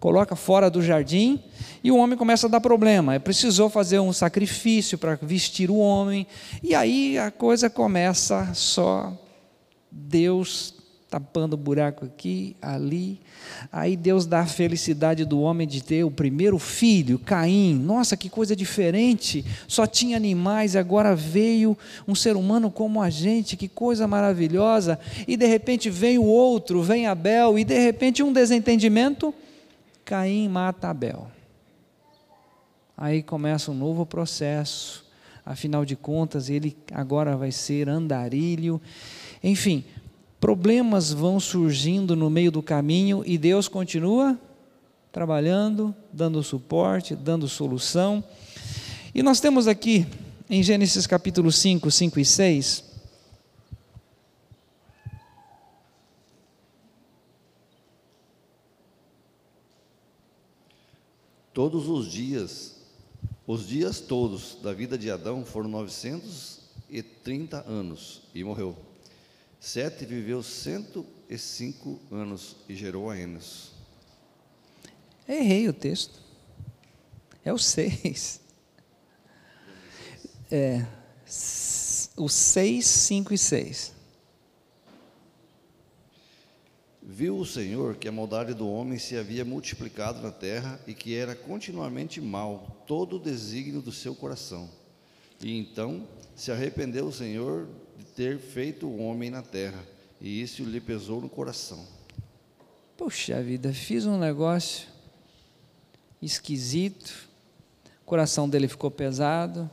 coloca 0.00 0.34
fora 0.34 0.68
do 0.68 0.82
jardim 0.82 1.40
e 1.84 1.92
o 1.92 1.96
homem 1.96 2.18
começa 2.18 2.46
a 2.46 2.50
dar 2.50 2.60
problema. 2.60 3.20
Precisou 3.20 3.70
fazer 3.70 4.00
um 4.00 4.12
sacrifício 4.12 4.98
para 4.98 5.14
vestir 5.22 5.70
o 5.70 5.76
homem, 5.76 6.26
e 6.62 6.74
aí 6.74 7.18
a 7.18 7.30
coisa 7.30 7.70
começa 7.70 8.52
só 8.54 9.16
Deus 9.90 10.81
tapando 11.12 11.58
buraco 11.58 12.06
aqui, 12.06 12.56
ali. 12.62 13.20
Aí 13.70 13.98
Deus 13.98 14.24
dá 14.24 14.40
a 14.40 14.46
felicidade 14.46 15.26
do 15.26 15.42
homem 15.42 15.68
de 15.68 15.84
ter 15.84 16.04
o 16.04 16.10
primeiro 16.10 16.58
filho, 16.58 17.18
Caim. 17.18 17.74
Nossa, 17.74 18.16
que 18.16 18.30
coisa 18.30 18.56
diferente! 18.56 19.44
Só 19.68 19.86
tinha 19.86 20.16
animais, 20.16 20.74
agora 20.74 21.14
veio 21.14 21.76
um 22.08 22.14
ser 22.14 22.34
humano 22.34 22.70
como 22.70 23.02
a 23.02 23.10
gente, 23.10 23.58
que 23.58 23.68
coisa 23.68 24.08
maravilhosa. 24.08 24.98
E 25.28 25.36
de 25.36 25.44
repente 25.44 25.90
vem 25.90 26.16
o 26.16 26.24
outro, 26.24 26.82
vem 26.82 27.06
Abel, 27.06 27.58
e 27.58 27.64
de 27.64 27.78
repente 27.78 28.22
um 28.22 28.32
desentendimento, 28.32 29.34
Caim 30.06 30.48
mata 30.48 30.88
Abel. 30.88 31.30
Aí 32.96 33.22
começa 33.22 33.70
um 33.70 33.74
novo 33.74 34.06
processo. 34.06 35.04
Afinal 35.44 35.84
de 35.84 35.94
contas, 35.94 36.48
ele 36.48 36.74
agora 36.90 37.36
vai 37.36 37.52
ser 37.52 37.86
andarilho. 37.86 38.80
Enfim, 39.42 39.84
problemas 40.42 41.12
vão 41.12 41.38
surgindo 41.38 42.16
no 42.16 42.28
meio 42.28 42.50
do 42.50 42.60
caminho 42.60 43.22
e 43.24 43.38
Deus 43.38 43.68
continua 43.68 44.36
trabalhando, 45.12 45.94
dando 46.12 46.42
suporte, 46.42 47.14
dando 47.14 47.46
solução. 47.46 48.24
E 49.14 49.22
nós 49.22 49.38
temos 49.38 49.68
aqui 49.68 50.04
em 50.50 50.60
Gênesis 50.60 51.06
capítulo 51.06 51.52
5, 51.52 51.88
5 51.88 52.18
e 52.18 52.24
6, 52.24 52.90
Todos 61.54 61.86
os 61.86 62.10
dias, 62.10 62.78
os 63.46 63.68
dias 63.68 64.00
todos 64.00 64.56
da 64.60 64.72
vida 64.72 64.98
de 64.98 65.08
Adão 65.08 65.44
foram 65.44 65.68
930 65.68 67.64
anos 67.68 68.22
e 68.34 68.42
morreu. 68.42 68.91
Sete 69.64 70.04
viveu 70.04 70.42
105 70.42 72.00
anos 72.10 72.56
e 72.68 72.74
gerou 72.74 73.08
a 73.08 73.16
Enos. 73.16 73.70
Errei 75.26 75.68
o 75.68 75.72
texto. 75.72 76.20
É 77.44 77.52
o 77.52 77.58
6. 77.58 78.40
É, 80.50 80.84
o 82.16 82.28
6, 82.28 82.84
5 82.84 83.32
e 83.32 83.38
6. 83.38 83.94
Viu 87.00 87.38
o 87.38 87.46
Senhor 87.46 87.94
que 87.94 88.08
a 88.08 88.12
maldade 88.12 88.54
do 88.54 88.68
homem 88.68 88.98
se 88.98 89.16
havia 89.16 89.44
multiplicado 89.44 90.20
na 90.20 90.32
terra 90.32 90.80
e 90.88 90.92
que 90.92 91.14
era 91.14 91.36
continuamente 91.36 92.20
mal 92.20 92.82
todo 92.84 93.14
o 93.14 93.20
desígnio 93.20 93.80
do 93.80 93.92
seu 93.92 94.12
coração. 94.12 94.68
E 95.40 95.56
então 95.56 96.08
se 96.34 96.50
arrependeu 96.50 97.06
o 97.06 97.12
Senhor 97.12 97.68
de 98.02 98.08
ter 98.08 98.38
feito 98.38 98.86
o 98.86 98.98
homem 98.98 99.30
na 99.30 99.42
terra, 99.42 99.82
e 100.20 100.42
isso 100.42 100.64
lhe 100.64 100.80
pesou 100.80 101.20
no 101.20 101.28
coração. 101.28 101.86
Puxa 102.96 103.40
vida, 103.40 103.72
fiz 103.72 104.04
um 104.04 104.18
negócio 104.18 104.88
esquisito, 106.20 107.28
o 108.02 108.04
coração 108.04 108.48
dele 108.48 108.66
ficou 108.68 108.90
pesado. 108.90 109.70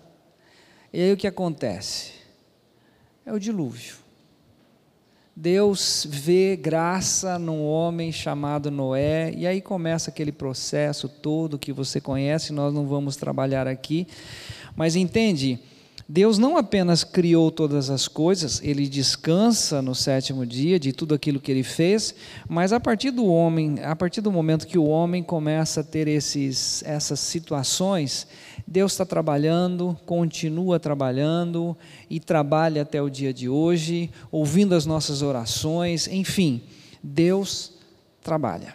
E 0.94 1.02
aí 1.02 1.12
o 1.12 1.18
que 1.18 1.28
acontece? 1.28 2.14
É 3.26 3.34
o 3.34 3.40
dilúvio. 3.40 3.96
Deus 5.36 6.06
vê 6.10 6.56
graça 6.56 7.40
num 7.40 7.66
homem 7.66 8.12
chamado 8.12 8.70
Noé, 8.70 9.34
e 9.36 9.48
aí 9.48 9.62
começa 9.62 10.12
aquele 10.12 10.32
processo 10.32 11.08
todo 11.08 11.60
que 11.60 11.72
você 11.72 12.00
conhece, 12.00 12.54
nós 12.54 12.74
não 12.74 12.86
vamos 12.88 13.16
trabalhar 13.16 13.68
aqui, 13.68 14.08
mas 14.76 14.96
entende? 14.96 15.60
Deus 16.12 16.40
não 16.40 16.58
apenas 16.58 17.04
criou 17.04 17.52
todas 17.52 17.92
as 17.92 18.08
coisas, 18.08 18.60
ele 18.64 18.90
descansa 18.90 19.80
no 19.80 19.94
sétimo 19.94 20.44
dia 20.44 20.80
de 20.80 20.92
tudo 20.92 21.14
aquilo 21.14 21.40
que 21.40 21.52
ele 21.52 21.62
fez, 21.62 22.16
mas 22.48 22.74
a 22.74 22.80
partir 22.80 23.12
do 23.12 23.28
homem, 23.28 23.76
a 23.84 23.96
partir 23.96 24.20
do 24.20 24.32
momento 24.32 24.66
que 24.66 24.80
o 24.80 24.88
homem 24.88 25.22
começa 25.22 25.82
a 25.82 25.84
ter 25.84 26.08
esses, 26.08 26.82
essas 26.82 27.20
situações, 27.20 28.26
Deus 28.66 28.94
está 28.94 29.06
trabalhando, 29.06 29.96
continua 30.04 30.80
trabalhando 30.80 31.78
e 32.10 32.20
trabalha 32.20 32.82
até 32.82 33.00
o 33.00 33.08
dia 33.08 33.32
de 33.32 33.48
hoje, 33.48 34.10
ouvindo 34.32 34.74
as 34.74 34.88
nossas 34.88 35.22
orações, 35.22 36.08
enfim, 36.08 36.64
Deus 37.04 37.74
trabalha. 38.24 38.74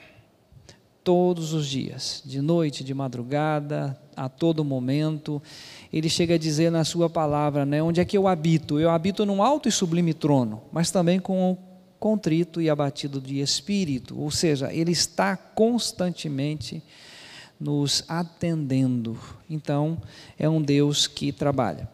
Todos 1.03 1.53
os 1.53 1.67
dias, 1.67 2.23
de 2.25 2.41
noite, 2.41 2.85
de 2.85 2.95
madrugada, 2.95 3.99
a 4.17 4.29
todo 4.29 4.65
momento. 4.65 5.43
Ele 5.93 6.09
chega 6.09 6.35
a 6.35 6.39
dizer 6.39 6.71
na 6.71 6.85
sua 6.85 7.09
palavra, 7.09 7.65
né, 7.65 7.83
onde 7.83 8.01
é 8.01 8.05
que 8.05 8.17
eu 8.17 8.29
habito? 8.29 8.79
Eu 8.79 8.91
habito 8.91 9.25
num 9.25 9.43
alto 9.43 9.69
e 9.69 9.73
sublime 9.73 10.15
trono, 10.15 10.63
mas 10.73 10.91
também 10.91 11.19
com 11.21 11.53
o 11.53 11.59
contrito 11.99 12.61
e 12.61 12.69
abatido 12.69 13.21
de 13.21 13.41
espírito, 13.41 14.21
ou 14.21 14.31
seja, 14.31 14.73
ele 14.73 14.93
está 14.93 15.37
constantemente 15.37 16.83
nos 17.59 18.05
atendendo. 18.09 19.19
Então, 19.49 19.97
é 20.39 20.49
um 20.49 20.61
Deus 20.61 21.07
que 21.07 21.33
trabalha. 21.33 21.89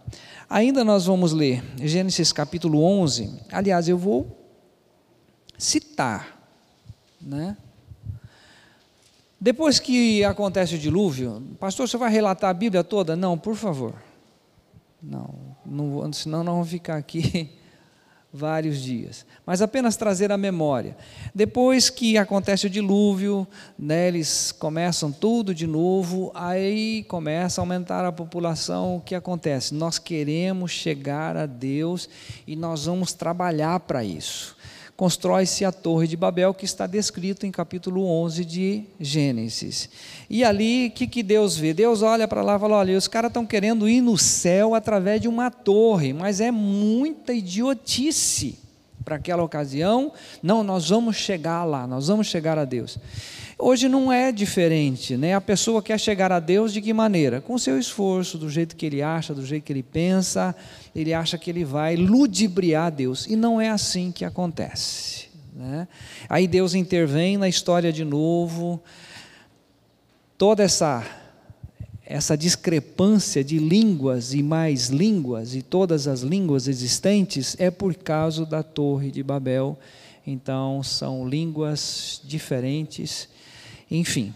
Ainda 0.49 0.83
nós 0.83 1.07
vamos 1.07 1.33
ler 1.33 1.63
Gênesis 1.77 2.33
capítulo 2.33 2.83
11. 2.83 3.31
Aliás, 3.53 3.89
eu 3.89 3.97
vou 3.97 4.37
citar, 5.57 6.41
né? 7.21 7.57
Depois 9.41 9.79
que 9.79 10.23
acontece 10.23 10.75
o 10.75 10.79
dilúvio, 10.79 11.43
pastor, 11.59 11.89
você 11.89 11.97
vai 11.97 12.11
relatar 12.11 12.51
a 12.51 12.55
Bíblia 12.55 12.85
toda? 12.85 13.17
Não, 13.17 13.39
por 13.39 13.57
favor. 13.57 13.95
Não, 15.03 15.35
não 15.65 16.13
senão 16.13 16.45
não 16.45 16.55
vamos 16.57 16.69
ficar 16.69 16.97
aqui 16.97 17.49
vários 18.31 18.83
dias, 18.83 19.25
mas 19.47 19.63
apenas 19.63 19.97
trazer 19.97 20.31
a 20.31 20.37
memória. 20.37 20.95
Depois 21.35 21.89
que 21.89 22.19
acontece 22.19 22.67
o 22.67 22.71
dilúvio, 22.71 23.49
né, 23.79 24.09
eles 24.09 24.53
começam 24.53 25.11
tudo 25.11 25.55
de 25.55 25.67
novo, 25.67 26.31
aí 26.35 27.05
começa 27.05 27.61
a 27.61 27.63
aumentar 27.63 28.05
a 28.05 28.13
população. 28.13 28.97
O 28.97 29.01
que 29.01 29.15
acontece? 29.15 29.73
Nós 29.73 29.99
queremos 29.99 30.71
chegar 30.71 31.35
a 31.35 31.47
Deus 31.47 32.11
e 32.47 32.55
nós 32.55 32.85
vamos 32.85 33.15
trabalhar 33.15 33.81
para 33.81 34.05
isso 34.05 34.60
constrói-se 35.01 35.65
a 35.65 35.73
Torre 35.73 36.07
de 36.07 36.15
Babel, 36.15 36.53
que 36.53 36.67
está 36.67 36.87
descrito 36.87 37.47
em 37.47 37.51
capítulo 37.51 38.05
11 38.05 38.45
de 38.45 38.85
Gênesis. 39.01 39.89
E 40.29 40.45
ali, 40.45 40.89
o 40.89 40.91
que, 40.91 41.07
que 41.07 41.23
Deus 41.23 41.57
vê? 41.57 41.73
Deus 41.73 42.03
olha 42.03 42.29
para 42.29 42.43
lá 42.43 42.57
e 42.57 42.59
fala: 42.59 42.77
olha, 42.77 42.99
os 42.99 43.09
caras 43.09 43.31
estão 43.31 43.47
querendo 43.47 43.89
ir 43.89 44.03
no 44.03 44.19
céu 44.19 44.75
através 44.75 45.19
de 45.19 45.27
uma 45.27 45.51
torre, 45.51 46.13
mas 46.13 46.39
é 46.39 46.51
muita 46.51 47.33
idiotice 47.33 48.59
para 49.03 49.17
aquela 49.17 49.43
ocasião. 49.43 50.13
Não, 50.43 50.63
nós 50.63 50.91
vamos 50.91 51.17
chegar 51.17 51.65
lá, 51.65 51.87
nós 51.87 52.09
vamos 52.09 52.27
chegar 52.27 52.59
a 52.59 52.67
Deus. 52.67 52.99
Hoje 53.63 53.89
não 53.89 54.11
é 54.11 54.33
diferente, 54.33 55.19
né? 55.19 55.35
A 55.35 55.41
pessoa 55.41 55.83
quer 55.83 56.01
chegar 56.01 56.33
a 56.33 56.41
Deus 56.41 56.73
de 56.73 56.81
que 56.81 56.95
maneira? 56.95 57.43
Com 57.43 57.59
seu 57.59 57.79
esforço, 57.79 58.39
do 58.39 58.49
jeito 58.49 58.75
que 58.75 58.87
ele 58.87 59.03
acha, 59.03 59.35
do 59.35 59.45
jeito 59.45 59.65
que 59.65 59.73
ele 59.73 59.83
pensa, 59.83 60.57
ele 60.97 61.13
acha 61.13 61.37
que 61.37 61.51
ele 61.51 61.63
vai 61.63 61.95
ludibriar 61.95 62.91
Deus. 62.91 63.27
E 63.27 63.37
não 63.37 63.61
é 63.61 63.69
assim 63.69 64.11
que 64.11 64.25
acontece. 64.25 65.29
Né? 65.55 65.87
Aí 66.27 66.49
Deus 66.49 66.75
intervém 66.75 67.37
na 67.37 67.49
história 67.49 67.93
de 67.93 68.05
novo, 68.05 68.83
toda 70.39 70.63
essa 70.63 71.05
essa 72.07 72.37
discrepância 72.37 73.45
de 73.45 73.57
línguas 73.57 74.35
e 74.35 74.43
mais 74.43 74.89
línguas 74.89 75.55
e 75.55 75.63
todas 75.63 76.09
as 76.09 76.23
línguas 76.23 76.67
existentes 76.67 77.55
é 77.57 77.71
por 77.71 77.95
causa 77.95 78.45
da 78.45 78.65
Torre 78.65 79.13
de 79.13 79.23
Babel. 79.23 79.79
Então 80.27 80.83
são 80.83 81.29
línguas 81.29 82.21
diferentes 82.25 83.29
enfim. 83.91 84.33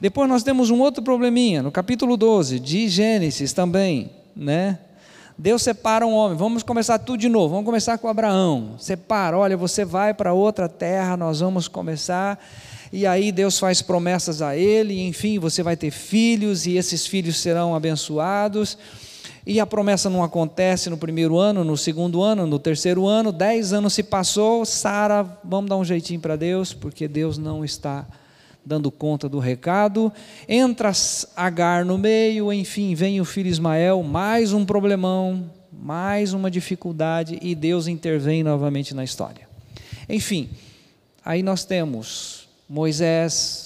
Depois 0.00 0.28
nós 0.28 0.42
temos 0.42 0.70
um 0.70 0.80
outro 0.80 1.02
probleminha, 1.02 1.62
no 1.62 1.70
capítulo 1.70 2.16
12 2.16 2.58
de 2.58 2.88
Gênesis 2.88 3.52
também, 3.52 4.10
né? 4.34 4.78
Deus 5.38 5.62
separa 5.62 6.06
um 6.06 6.14
homem, 6.14 6.36
vamos 6.36 6.62
começar 6.62 6.98
tudo 6.98 7.18
de 7.18 7.28
novo, 7.28 7.50
vamos 7.50 7.66
começar 7.66 7.98
com 7.98 8.08
Abraão. 8.08 8.74
Separa, 8.78 9.36
olha, 9.36 9.56
você 9.56 9.84
vai 9.84 10.14
para 10.14 10.32
outra 10.32 10.66
terra, 10.66 11.16
nós 11.16 11.40
vamos 11.40 11.68
começar. 11.68 12.42
E 12.90 13.06
aí 13.06 13.30
Deus 13.30 13.58
faz 13.58 13.82
promessas 13.82 14.40
a 14.40 14.56
ele, 14.56 15.06
enfim, 15.06 15.38
você 15.38 15.62
vai 15.62 15.76
ter 15.76 15.90
filhos 15.90 16.66
e 16.66 16.76
esses 16.76 17.06
filhos 17.06 17.36
serão 17.38 17.74
abençoados. 17.74 18.78
E 19.46 19.60
a 19.60 19.66
promessa 19.66 20.08
não 20.08 20.24
acontece 20.24 20.88
no 20.88 20.96
primeiro 20.96 21.38
ano, 21.38 21.62
no 21.62 21.76
segundo 21.76 22.22
ano, 22.22 22.46
no 22.46 22.58
terceiro 22.58 23.06
ano, 23.06 23.30
dez 23.30 23.72
anos 23.72 23.92
se 23.92 24.02
passou, 24.02 24.64
Sara, 24.64 25.24
vamos 25.44 25.68
dar 25.68 25.76
um 25.76 25.84
jeitinho 25.84 26.18
para 26.18 26.34
Deus, 26.34 26.72
porque 26.72 27.06
Deus 27.06 27.36
não 27.36 27.64
está 27.64 28.06
dando 28.66 28.90
conta 28.90 29.28
do 29.28 29.38
recado. 29.38 30.12
Entra 30.48 30.90
Agar 31.36 31.84
no 31.84 31.96
meio, 31.96 32.52
enfim, 32.52 32.94
vem 32.94 33.20
o 33.20 33.24
filho 33.24 33.48
Ismael, 33.48 34.02
mais 34.02 34.52
um 34.52 34.64
problemão, 34.64 35.48
mais 35.72 36.32
uma 36.32 36.50
dificuldade, 36.50 37.38
e 37.40 37.54
Deus 37.54 37.86
intervém 37.86 38.42
novamente 38.42 38.92
na 38.92 39.04
história. 39.04 39.48
Enfim, 40.08 40.50
aí 41.24 41.42
nós 41.42 41.64
temos 41.64 42.48
Moisés, 42.68 43.65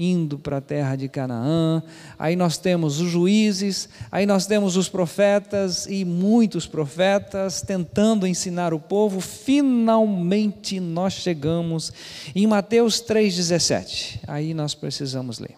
indo 0.00 0.38
para 0.38 0.56
a 0.56 0.60
terra 0.62 0.96
de 0.96 1.08
Canaã. 1.08 1.82
Aí 2.18 2.34
nós 2.34 2.56
temos 2.56 3.00
os 3.00 3.10
juízes, 3.10 3.88
aí 4.10 4.24
nós 4.24 4.46
temos 4.46 4.76
os 4.76 4.88
profetas 4.88 5.86
e 5.86 6.06
muitos 6.06 6.66
profetas 6.66 7.60
tentando 7.60 8.26
ensinar 8.26 8.72
o 8.72 8.80
povo. 8.80 9.20
Finalmente 9.20 10.80
nós 10.80 11.12
chegamos 11.12 11.92
em 12.34 12.46
Mateus 12.46 13.02
3,17. 13.02 14.20
Aí 14.26 14.54
nós 14.54 14.74
precisamos 14.74 15.38
ler. 15.38 15.56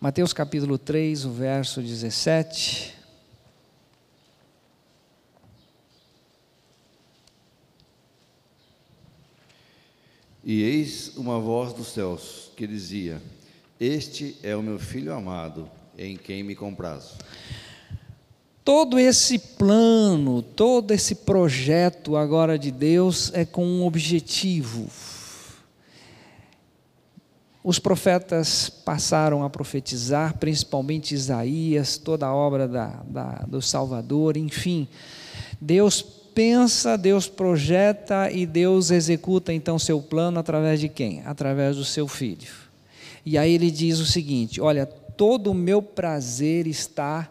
Mateus 0.00 0.32
capítulo 0.32 0.78
3, 0.78 1.24
o 1.24 1.30
verso 1.30 1.82
17. 1.82 3.01
E 10.44 10.62
eis 10.62 11.16
uma 11.16 11.38
voz 11.38 11.72
dos 11.72 11.88
céus 11.88 12.50
que 12.56 12.66
dizia: 12.66 13.22
Este 13.78 14.36
é 14.42 14.56
o 14.56 14.62
meu 14.62 14.78
filho 14.78 15.12
amado, 15.12 15.68
em 15.96 16.16
quem 16.16 16.42
me 16.42 16.56
comprazo. 16.56 17.16
Todo 18.64 18.98
esse 18.98 19.38
plano, 19.38 20.42
todo 20.42 20.92
esse 20.92 21.16
projeto 21.16 22.16
agora 22.16 22.58
de 22.58 22.70
Deus 22.70 23.32
é 23.34 23.44
com 23.44 23.64
um 23.64 23.84
objetivo. 23.84 24.88
Os 27.64 27.78
profetas 27.78 28.68
passaram 28.68 29.44
a 29.44 29.50
profetizar, 29.50 30.38
principalmente 30.38 31.14
Isaías, 31.14 31.96
toda 31.96 32.26
a 32.26 32.34
obra 32.34 32.66
da, 32.66 32.88
da, 33.06 33.44
do 33.46 33.62
Salvador, 33.62 34.36
enfim. 34.36 34.88
Deus 35.60 36.21
pensa, 36.34 36.96
Deus 36.96 37.28
projeta 37.28 38.30
e 38.30 38.46
Deus 38.46 38.90
executa 38.90 39.52
então 39.52 39.78
seu 39.78 40.00
plano 40.00 40.38
através 40.38 40.80
de 40.80 40.88
quem? 40.88 41.22
Através 41.24 41.76
do 41.76 41.84
seu 41.84 42.08
filho. 42.08 42.50
E 43.24 43.38
aí 43.38 43.52
ele 43.52 43.70
diz 43.70 43.98
o 43.98 44.06
seguinte: 44.06 44.60
Olha, 44.60 44.86
todo 44.86 45.50
o 45.50 45.54
meu 45.54 45.80
prazer 45.80 46.66
está 46.66 47.30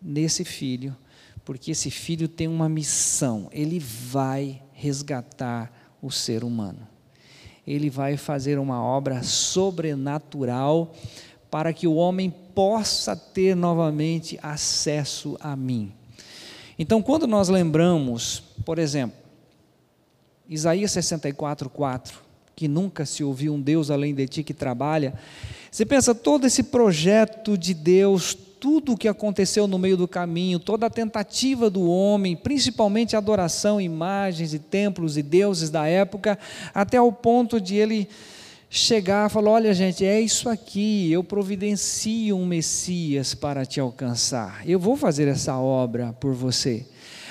nesse 0.00 0.44
filho, 0.44 0.96
porque 1.44 1.72
esse 1.72 1.90
filho 1.90 2.28
tem 2.28 2.46
uma 2.46 2.68
missão, 2.68 3.48
ele 3.52 3.78
vai 3.78 4.62
resgatar 4.72 5.72
o 6.00 6.10
ser 6.10 6.44
humano. 6.44 6.86
Ele 7.66 7.88
vai 7.88 8.16
fazer 8.16 8.58
uma 8.58 8.82
obra 8.82 9.22
sobrenatural 9.22 10.94
para 11.50 11.72
que 11.72 11.86
o 11.86 11.94
homem 11.94 12.30
possa 12.54 13.16
ter 13.16 13.54
novamente 13.54 14.38
acesso 14.42 15.36
a 15.40 15.56
mim. 15.56 15.92
Então, 16.78 17.00
quando 17.02 17.26
nós 17.26 17.48
lembramos, 17.48 18.42
por 18.64 18.78
exemplo, 18.78 19.16
Isaías 20.48 20.90
64, 20.92 21.70
4, 21.70 22.18
que 22.56 22.68
nunca 22.68 23.06
se 23.06 23.24
ouviu 23.24 23.54
um 23.54 23.60
Deus 23.60 23.90
além 23.90 24.14
de 24.14 24.26
ti 24.26 24.42
que 24.42 24.54
trabalha, 24.54 25.14
você 25.70 25.84
pensa 25.84 26.14
todo 26.14 26.46
esse 26.46 26.64
projeto 26.64 27.56
de 27.56 27.74
Deus, 27.74 28.36
tudo 28.60 28.92
o 28.92 28.96
que 28.96 29.08
aconteceu 29.08 29.66
no 29.66 29.78
meio 29.78 29.96
do 29.96 30.08
caminho, 30.08 30.58
toda 30.58 30.86
a 30.86 30.90
tentativa 30.90 31.68
do 31.68 31.88
homem, 31.88 32.36
principalmente 32.36 33.16
adoração, 33.16 33.80
imagens 33.80 34.54
e 34.54 34.58
templos 34.58 35.16
e 35.16 35.22
deuses 35.22 35.70
da 35.70 35.86
época, 35.86 36.38
até 36.72 37.00
o 37.00 37.12
ponto 37.12 37.60
de 37.60 37.76
ele 37.76 38.08
chegar 38.74 39.30
e 39.30 39.32
falar: 39.32 39.52
olha, 39.52 39.72
gente, 39.72 40.04
é 40.04 40.20
isso 40.20 40.48
aqui, 40.48 41.10
eu 41.10 41.22
providencio 41.22 42.36
um 42.36 42.44
Messias 42.44 43.32
para 43.32 43.64
te 43.64 43.78
alcançar, 43.78 44.62
eu 44.66 44.80
vou 44.80 44.96
fazer 44.96 45.28
essa 45.28 45.56
obra 45.56 46.12
por 46.12 46.34
você. 46.34 46.84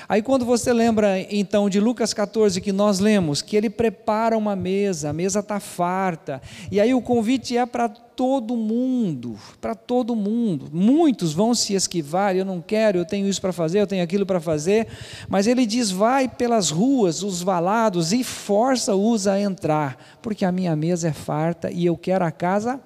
Aí 0.08 0.22
quando 0.22 0.46
você 0.46 0.74
lembra 0.74 1.20
então 1.34 1.70
de 1.70 1.80
Lucas 1.80 2.14
14 2.14 2.60
que 2.62 2.72
nós 2.72 3.00
lemos, 3.00 3.42
que 3.42 3.56
ele 3.56 3.70
prepara 3.70 4.38
uma 4.38 4.56
mesa, 4.56 5.10
a 5.10 5.14
mesa 5.14 5.40
está 5.40 5.60
farta, 5.60 6.42
e 6.72 6.80
aí 6.80 6.94
o 6.94 7.02
convite 7.02 7.58
é 7.58 7.66
para 7.66 7.88
todo 7.88 8.56
mundo, 8.56 9.38
para 9.60 9.76
todo 9.76 10.16
mundo. 10.16 10.70
Muitos 10.72 11.34
vão 11.34 11.56
se 11.56 11.74
esquivar, 11.74 12.36
eu 12.36 12.46
não 12.46 12.62
quero, 12.62 12.98
eu 12.98 13.06
tenho 13.06 13.28
isso 13.28 13.42
para 13.42 13.54
fazer, 13.54 13.80
eu 13.80 13.88
tenho 13.88 14.04
aquilo 14.04 14.26
para 14.26 14.40
fazer, 14.40 14.88
mas 15.28 15.48
ele 15.48 15.66
diz: 15.66 15.92
vai 15.92 16.28
pelas 16.28 16.70
ruas, 16.70 17.24
os 17.24 17.42
valados, 17.42 18.14
e 18.14 18.24
força-os 18.24 19.28
a 19.28 19.40
entrar, 19.40 20.18
porque 20.22 20.46
a 20.46 20.52
minha 20.52 20.76
mesa 20.76 21.10
é 21.10 21.14
farta 21.14 21.72
e 21.72 21.86
eu 21.86 21.98
quero 21.98 22.26
a 22.26 22.32
casa 22.32 22.80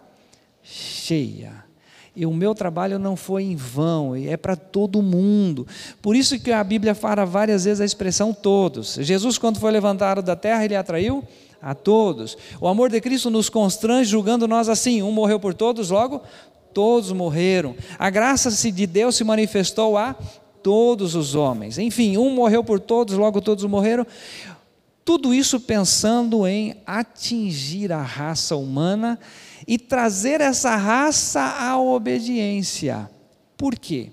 cheia. 0.62 1.67
E 2.20 2.26
o 2.26 2.34
meu 2.34 2.56
trabalho 2.56 2.98
não 2.98 3.16
foi 3.16 3.44
em 3.44 3.56
vão, 3.56 4.16
é 4.16 4.36
para 4.36 4.56
todo 4.56 5.04
mundo. 5.04 5.68
Por 6.02 6.16
isso 6.16 6.40
que 6.40 6.52
a 6.52 6.64
Bíblia 6.64 6.96
fala 6.96 7.24
várias 7.24 7.66
vezes 7.66 7.80
a 7.80 7.86
expressão 7.86 8.34
todos. 8.34 8.98
Jesus, 9.00 9.38
quando 9.38 9.60
foi 9.60 9.70
levantado 9.70 10.24
da 10.24 10.36
terra, 10.36 10.66
ele 10.66 10.76
atraiu 10.76 11.24
a 11.62 11.76
todos. 11.76 12.36
O 12.60 12.68
amor 12.68 12.90
de 12.90 13.00
Cristo 13.00 13.30
nos 13.30 13.50
constrange, 13.50 14.10
julgando 14.10 14.48
nós 14.48 14.68
assim: 14.68 15.04
um 15.04 15.12
morreu 15.12 15.40
por 15.40 15.54
todos, 15.54 15.92
logo 15.92 16.24
todos 16.74 17.12
morreram. 17.12 17.76
A 18.00 18.10
graça 18.10 18.50
de 18.72 18.88
Deus 18.88 19.16
se 19.16 19.24
manifestou 19.24 19.96
a 19.96 20.16
todos 20.64 21.14
os 21.14 21.36
homens. 21.36 21.78
Enfim, 21.78 22.18
um 22.18 22.32
morreu 22.32 22.64
por 22.64 22.80
todos, 22.80 23.16
logo 23.16 23.42
todos 23.42 23.64
morreram. 23.66 24.08
Tudo 25.06 25.36
isso 25.36 25.60
pensando 25.60 26.48
em 26.48 26.78
atingir 26.84 27.94
a 27.94 28.02
raça 28.02 28.56
humana 28.56 29.20
e 29.68 29.78
trazer 29.78 30.40
essa 30.40 30.76
raça 30.78 31.42
à 31.42 31.78
obediência. 31.78 33.10
Por 33.58 33.78
quê? 33.78 34.12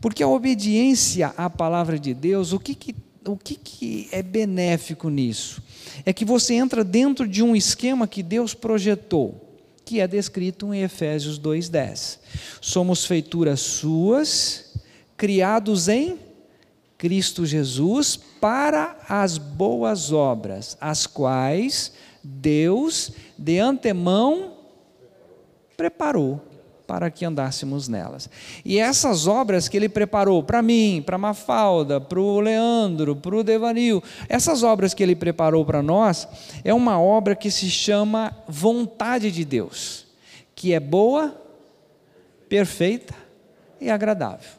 Porque 0.00 0.22
a 0.22 0.28
obediência 0.28 1.32
à 1.36 1.48
palavra 1.48 1.98
de 1.98 2.12
Deus, 2.12 2.52
o 2.52 2.60
que, 2.60 2.74
que, 2.74 2.94
o 3.26 3.36
que, 3.36 3.54
que 3.54 4.08
é 4.12 4.22
benéfico 4.22 5.08
nisso? 5.08 5.62
É 6.04 6.12
que 6.12 6.24
você 6.24 6.54
entra 6.54 6.84
dentro 6.84 7.26
de 7.26 7.42
um 7.42 7.56
esquema 7.56 8.06
que 8.06 8.22
Deus 8.22 8.52
projetou, 8.52 9.58
que 9.82 10.00
é 10.00 10.06
descrito 10.06 10.74
em 10.74 10.82
Efésios 10.82 11.40
2,10. 11.40 12.18
Somos 12.60 13.06
feituras 13.06 13.60
suas, 13.60 14.74
criados 15.16 15.88
em 15.88 16.18
Cristo 16.98 17.46
Jesus 17.46 18.16
para 18.16 18.98
as 19.08 19.38
boas 19.38 20.12
obras, 20.12 20.76
as 20.80 21.06
quais 21.06 21.92
Deus 22.22 23.12
de 23.38 23.58
antemão 23.58 24.53
preparou 25.76 26.40
para 26.86 27.10
que 27.10 27.24
andássemos 27.24 27.88
nelas. 27.88 28.28
E 28.64 28.78
essas 28.78 29.26
obras 29.26 29.68
que 29.68 29.76
ele 29.76 29.88
preparou 29.88 30.42
para 30.42 30.62
mim, 30.62 31.02
para 31.04 31.16
Mafalda, 31.16 32.00
para 32.00 32.20
o 32.20 32.40
Leandro, 32.40 33.16
para 33.16 33.36
o 33.36 33.42
Devanil, 33.42 34.02
essas 34.28 34.62
obras 34.62 34.92
que 34.92 35.02
ele 35.02 35.16
preparou 35.16 35.64
para 35.64 35.82
nós, 35.82 36.28
é 36.62 36.74
uma 36.74 37.00
obra 37.00 37.34
que 37.34 37.50
se 37.50 37.70
chama 37.70 38.36
vontade 38.46 39.30
de 39.30 39.44
Deus, 39.44 40.06
que 40.54 40.72
é 40.72 40.80
boa, 40.80 41.34
perfeita 42.48 43.14
e 43.80 43.90
agradável. 43.90 44.50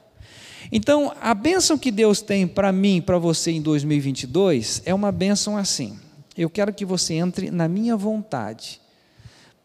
Então, 0.72 1.14
a 1.22 1.34
bênção 1.36 1.78
que 1.78 1.92
Deus 1.92 2.22
tem 2.22 2.48
para 2.48 2.72
mim, 2.72 3.02
para 3.02 3.20
você 3.20 3.52
em 3.52 3.62
2022, 3.62 4.82
é 4.84 4.94
uma 4.94 5.12
bênção 5.12 5.56
assim. 5.56 6.00
Eu 6.36 6.50
quero 6.50 6.74
que 6.74 6.84
você 6.84 7.14
entre 7.14 7.52
na 7.52 7.68
minha 7.68 7.96
vontade 7.96 8.82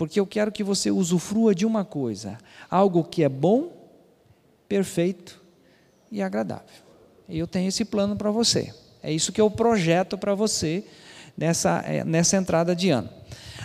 porque 0.01 0.19
eu 0.19 0.27
quero 0.27 0.51
que 0.51 0.65
você 0.65 0.91
usufrua 0.91 1.55
de 1.55 1.67
uma 1.67 1.85
coisa, 1.85 2.39
algo 2.71 3.05
que 3.05 3.23
é 3.23 3.29
bom, 3.29 3.71
perfeito 4.67 5.39
e 6.11 6.23
agradável. 6.23 6.65
E 7.29 7.39
eu 7.39 7.47
tenho 7.47 7.69
esse 7.69 7.85
plano 7.85 8.17
para 8.17 8.31
você. 8.31 8.73
É 9.03 9.13
isso 9.13 9.31
que 9.31 9.39
eu 9.39 9.51
projeto 9.51 10.17
para 10.17 10.35
você 10.35 10.87
nessa, 11.37 11.85
é, 11.87 12.03
nessa 12.03 12.39
entrada 12.39 12.75
de 12.75 12.89
ano. 12.89 13.11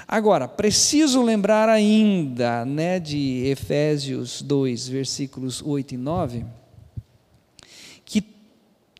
Agora, 0.06 0.45
preciso 0.45 1.21
lembrar 1.21 1.69
ainda 1.69 2.65
né, 2.65 3.00
de 3.00 3.45
Efésios 3.45 4.41
2, 4.41 4.89
versículos 4.89 5.62
8 5.62 5.93
e 5.93 5.98
9, 5.98 6.45
que 8.04 8.21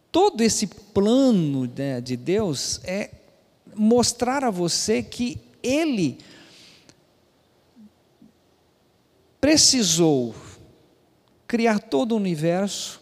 todo 0.10 0.39
esse 0.39 0.67
plano 0.67 1.69
né, 1.78 2.00
de 2.00 2.15
Deus 2.15 2.80
é 2.86 3.10
mostrar 3.76 4.45
a 4.45 4.50
você 4.50 5.04
que 5.04 5.38
Ele 5.62 6.17
precisou 9.45 10.34
criar 11.45 11.77
todo 11.77 12.13
o 12.13 12.15
universo, 12.15 12.99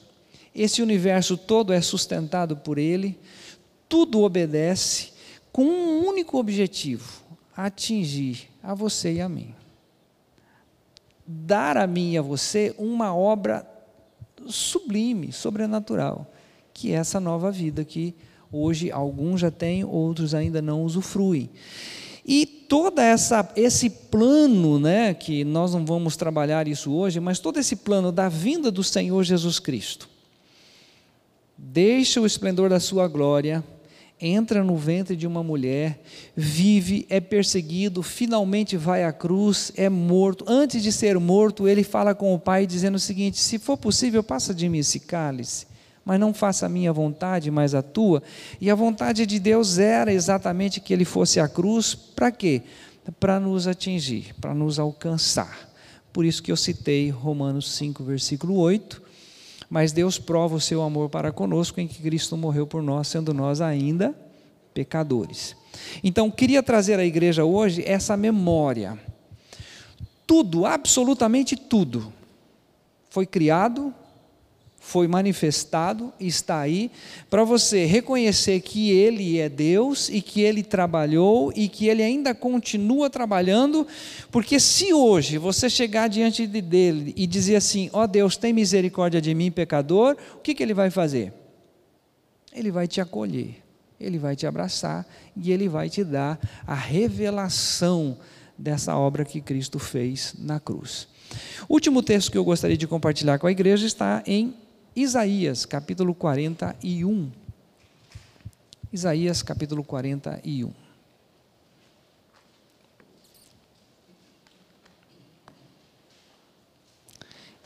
esse 0.54 0.82
universo 0.82 1.38
todo 1.38 1.72
é 1.72 1.80
sustentado 1.80 2.58
por 2.58 2.78
Ele, 2.78 3.18
tudo 3.88 4.22
obedece, 4.22 5.14
com 5.54 5.64
um 5.64 6.06
único 6.06 6.38
objetivo: 6.38 7.24
atingir 7.56 8.50
a 8.62 8.74
você 8.74 9.14
e 9.14 9.22
a 9.22 9.30
mim. 9.30 9.56
Dar 11.26 11.78
a 11.78 11.88
mim 11.88 12.12
e 12.12 12.18
a 12.18 12.22
você 12.22 12.76
uma 12.78 13.16
obra 13.16 13.66
sublime, 14.46 15.32
sobrenatural, 15.32 16.30
que 16.74 16.92
é 16.92 16.96
essa 16.96 17.22
nova 17.22 17.52
vida 17.52 17.86
que 17.86 18.14
hoje 18.52 18.92
alguns 18.92 19.40
já 19.40 19.50
têm, 19.50 19.86
outros 19.86 20.36
ainda 20.36 20.62
não 20.62 20.84
usufruem. 20.84 21.50
E 22.26 22.46
todo 22.46 23.00
essa, 23.00 23.52
esse 23.56 23.90
plano, 23.90 24.80
né, 24.80 25.14
que 25.14 25.44
nós 25.44 25.74
não 25.74 25.86
vamos 25.86 26.16
trabalhar 26.16 26.68
isso 26.68 26.92
hoje, 26.94 27.20
mas 27.20 27.40
todo 27.40 27.60
esse 27.60 27.76
plano 27.76 28.12
da 28.12 28.30
vinda 28.30 28.72
do 28.72 28.84
Senhor 28.84 29.24
Jesus 29.24 29.60
Cristo, 29.60 30.10
deixa 31.58 32.22
o 32.22 32.26
esplendor 32.26 32.70
da 32.70 32.80
sua 32.80 33.08
glória, 33.10 33.62
entra 34.22 34.64
no 34.64 34.78
ventre 34.78 35.18
de 35.18 35.28
uma 35.28 35.44
mulher, 35.44 36.02
vive, 36.34 37.06
é 37.10 37.20
perseguido, 37.20 38.02
finalmente 38.02 38.78
vai 38.78 39.04
à 39.04 39.12
cruz, 39.12 39.74
é 39.76 39.90
morto. 39.90 40.46
Antes 40.48 40.82
de 40.82 40.94
ser 40.94 41.20
morto, 41.20 41.68
ele 41.68 41.84
fala 41.84 42.16
com 42.16 42.34
o 42.34 42.40
Pai 42.40 42.66
dizendo 42.66 42.96
o 42.96 43.00
seguinte: 43.00 43.38
se 43.38 43.60
for 43.60 43.76
possível, 43.76 44.24
passa 44.24 44.54
de 44.54 44.70
mim 44.70 44.78
esse 44.78 45.02
cálice 45.02 45.73
mas 46.06 46.20
não 46.20 46.34
faça 46.34 46.66
a 46.66 46.70
minha 46.70 46.92
vontade, 46.92 47.50
mas 47.50 47.74
a 47.74 47.82
tua. 47.82 48.22
E 48.60 48.70
a 48.70 48.76
vontade 48.76 49.26
de 49.26 49.40
Deus 49.40 49.78
era 49.78 50.12
exatamente 50.12 50.80
que 50.80 50.94
ele 50.94 51.06
fosse 51.06 51.40
à 51.40 51.48
cruz, 51.48 51.96
para 51.96 52.32
quê? 52.32 52.62
Para 53.20 53.40
nos 53.40 53.68
atingir, 53.68 54.34
para 54.40 54.54
nos 54.54 54.80
alcançar. 54.80 55.70
Por 56.12 56.26
isso 56.26 56.44
que 56.44 56.52
eu 56.52 56.58
citei 56.58 57.10
Romanos 57.10 57.72
5, 57.74 58.04
versículo 58.04 58.58
8. 58.58 59.02
Mas 59.70 59.92
Deus 59.92 60.20
prova 60.20 60.56
o 60.56 60.62
seu 60.62 60.84
amor 60.84 61.10
para 61.10 61.32
conosco 61.32 61.80
em 61.82 61.88
que 61.88 62.02
Cristo 62.02 62.38
morreu 62.38 62.68
por 62.68 62.84
nós, 62.84 63.08
sendo 63.08 63.34
nós 63.34 63.62
ainda 63.62 64.16
pecadores. 64.74 65.56
Então, 66.04 66.30
queria 66.30 66.62
trazer 66.62 67.00
à 67.00 67.06
igreja 67.06 67.44
hoje 67.44 67.84
essa 67.86 68.16
memória. 68.16 69.00
Tudo, 70.28 70.66
absolutamente 70.66 71.56
tudo, 71.56 72.14
foi 73.10 73.26
criado 73.26 73.94
foi 74.86 75.08
manifestado, 75.08 76.14
está 76.20 76.60
aí, 76.60 76.92
para 77.30 77.46
você 77.46 77.86
reconhecer 77.86 78.60
que 78.60 78.92
Ele 78.92 79.40
é 79.40 79.48
Deus 79.48 80.10
e 80.10 80.22
que 80.22 80.42
Ele 80.42 80.62
trabalhou 80.62 81.54
e 81.56 81.70
que 81.70 81.88
Ele 81.88 82.04
ainda 82.04 82.36
continua 82.36 83.10
trabalhando, 83.10 83.88
porque 84.30 84.60
se 84.60 84.94
hoje 84.94 85.38
você 85.38 85.70
chegar 85.70 86.10
diante 86.10 86.46
dele 86.46 87.14
e 87.16 87.26
dizer 87.26 87.56
assim: 87.56 87.90
Ó 87.94 88.04
oh 88.04 88.08
Deus, 88.08 88.36
tem 88.36 88.52
misericórdia 88.52 89.22
de 89.22 89.34
mim, 89.34 89.50
pecador, 89.50 90.18
o 90.36 90.40
que, 90.40 90.54
que 90.54 90.62
Ele 90.62 90.74
vai 90.74 90.92
fazer? 90.92 91.34
Ele 92.52 92.70
vai 92.70 92.86
te 92.86 93.00
acolher, 93.00 93.56
Ele 93.98 94.20
vai 94.20 94.36
te 94.36 94.46
abraçar 94.46 95.08
e 95.36 95.54
Ele 95.54 95.70
vai 95.70 95.90
te 95.90 96.04
dar 96.04 96.38
a 96.68 96.76
revelação 96.76 98.18
dessa 98.58 98.98
obra 98.98 99.24
que 99.24 99.40
Cristo 99.40 99.80
fez 99.80 100.36
na 100.38 100.60
cruz. 100.60 101.08
Último 101.70 102.04
texto 102.04 102.30
que 102.30 102.38
eu 102.38 102.44
gostaria 102.44 102.78
de 102.78 102.86
compartilhar 102.86 103.40
com 103.40 103.48
a 103.48 103.52
igreja 103.52 103.88
está 103.88 104.22
em 104.28 104.54
Isaías, 104.96 105.66
capítulo 105.66 106.14
41. 106.14 107.32
Isaías, 108.92 109.42
capítulo 109.42 109.84
41. 109.84 110.72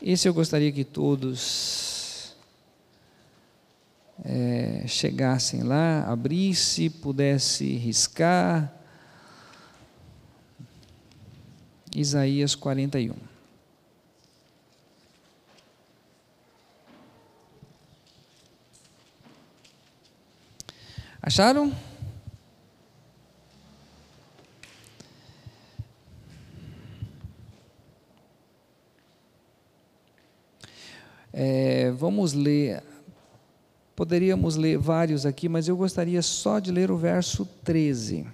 Esse 0.00 0.26
eu 0.26 0.32
gostaria 0.32 0.72
que 0.72 0.84
todos 0.84 2.34
é, 4.24 4.84
chegassem 4.86 5.62
lá, 5.62 6.04
abrisse, 6.10 6.88
pudesse 6.88 7.76
riscar. 7.76 8.72
Isaías 11.94 12.54
41. 12.54 13.27
Acharam? 21.20 21.72
É, 31.32 31.90
vamos 31.92 32.32
ler. 32.32 32.82
Poderíamos 33.94 34.56
ler 34.56 34.78
vários 34.78 35.26
aqui, 35.26 35.48
mas 35.48 35.66
eu 35.66 35.76
gostaria 35.76 36.22
só 36.22 36.58
de 36.58 36.70
ler 36.70 36.90
o 36.90 36.96
verso 36.96 37.44
13. 37.64 38.26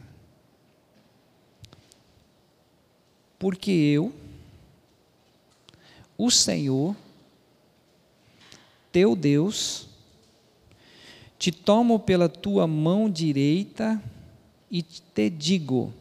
Porque 3.38 3.70
eu, 3.70 4.12
o 6.16 6.30
Senhor, 6.30 6.94
teu 8.92 9.16
Deus, 9.16 9.88
te 11.38 11.50
tomo 11.50 11.98
pela 11.98 12.28
tua 12.28 12.66
mão 12.66 13.10
direita 13.10 14.02
e 14.70 14.82
te 14.82 15.30
digo: 15.30 15.92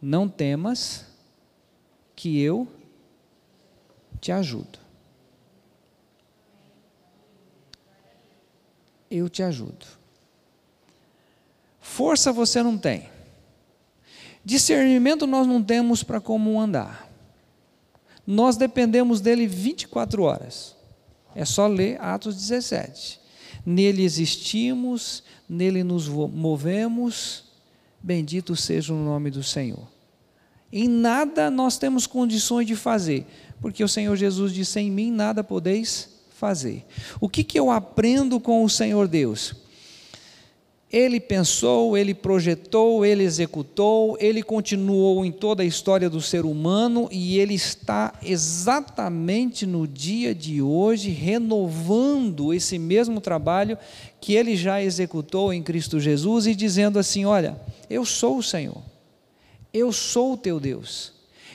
não 0.00 0.28
temas, 0.28 1.06
que 2.14 2.40
eu 2.40 2.68
te 4.20 4.32
ajudo. 4.32 4.78
Eu 9.10 9.28
te 9.28 9.42
ajudo. 9.42 9.86
Força 11.80 12.32
você 12.32 12.62
não 12.62 12.78
tem. 12.78 13.08
Discernimento 14.44 15.26
nós 15.26 15.46
não 15.46 15.62
temos 15.62 16.02
para 16.02 16.20
como 16.20 16.60
andar. 16.60 17.10
Nós 18.26 18.56
dependemos 18.56 19.20
dele 19.20 19.46
24 19.46 20.22
horas. 20.22 20.76
É 21.34 21.44
só 21.44 21.66
ler 21.66 22.00
Atos 22.00 22.36
17 22.36 23.19
nele 23.64 24.02
existimos, 24.02 25.22
nele 25.48 25.82
nos 25.82 26.08
movemos, 26.08 27.44
bendito 28.02 28.56
seja 28.56 28.92
o 28.92 29.04
nome 29.04 29.30
do 29.30 29.42
Senhor. 29.42 29.86
Em 30.72 30.88
nada 30.88 31.50
nós 31.50 31.78
temos 31.78 32.06
condições 32.06 32.66
de 32.66 32.76
fazer, 32.76 33.26
porque 33.60 33.82
o 33.82 33.88
Senhor 33.88 34.16
Jesus 34.16 34.52
disse: 34.52 34.78
em 34.80 34.90
mim 34.90 35.10
nada 35.10 35.42
podeis 35.42 36.20
fazer. 36.30 36.86
O 37.20 37.28
que, 37.28 37.44
que 37.44 37.58
eu 37.58 37.70
aprendo 37.70 38.40
com 38.40 38.64
o 38.64 38.70
Senhor 38.70 39.06
Deus? 39.06 39.54
Ele 40.92 41.20
pensou, 41.20 41.96
ele 41.96 42.12
projetou, 42.12 43.06
ele 43.06 43.22
executou, 43.22 44.16
ele 44.18 44.42
continuou 44.42 45.24
em 45.24 45.30
toda 45.30 45.62
a 45.62 45.66
história 45.66 46.10
do 46.10 46.20
ser 46.20 46.44
humano 46.44 47.08
e 47.12 47.38
ele 47.38 47.54
está 47.54 48.12
exatamente 48.20 49.64
no 49.64 49.86
dia 49.86 50.34
de 50.34 50.60
hoje 50.60 51.10
renovando 51.10 52.52
esse 52.52 52.76
mesmo 52.76 53.20
trabalho 53.20 53.78
que 54.20 54.34
ele 54.34 54.56
já 54.56 54.82
executou 54.82 55.52
em 55.52 55.62
Cristo 55.62 56.00
Jesus 56.00 56.48
e 56.48 56.56
dizendo 56.56 56.98
assim: 56.98 57.24
Olha, 57.24 57.60
eu 57.88 58.04
sou 58.04 58.38
o 58.38 58.42
Senhor, 58.42 58.82
eu 59.72 59.92
sou 59.92 60.32
o 60.32 60.36
teu 60.36 60.58
Deus. 60.58 61.12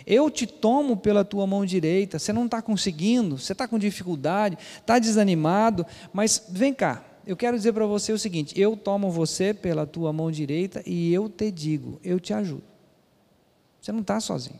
Eu 0.08 0.30
te 0.30 0.46
tomo 0.46 0.96
pela 0.96 1.26
tua 1.26 1.48
mão 1.48 1.66
direita. 1.66 2.20
Você 2.20 2.32
não 2.32 2.46
está 2.46 2.62
conseguindo, 2.62 3.40
você 3.40 3.54
está 3.54 3.68
com 3.68 3.80
dificuldade, 3.80 4.58
está 4.80 5.00
desanimado, 5.00 5.86
mas 6.14 6.46
vem 6.48 6.74
cá, 6.74 7.04
eu 7.26 7.36
quero 7.36 7.58
dizer 7.58 7.74
para 7.74 7.86
você 7.86 8.12
o 8.14 8.20
seguinte: 8.20 8.60
eu 8.60 8.78
tomo 8.78 9.10
você 9.10 9.54
pela 9.54 9.86
tua 9.86 10.14
mão 10.14 10.32
direita 10.32 10.84
e 10.86 11.14
eu 11.14 11.28
te 11.28 11.50
digo, 11.52 12.00
eu 12.04 12.20
te 12.20 12.34
ajudo. 12.34 12.64
Você 13.82 13.92
não 13.92 14.02
está 14.02 14.20
sozinho. 14.20 14.60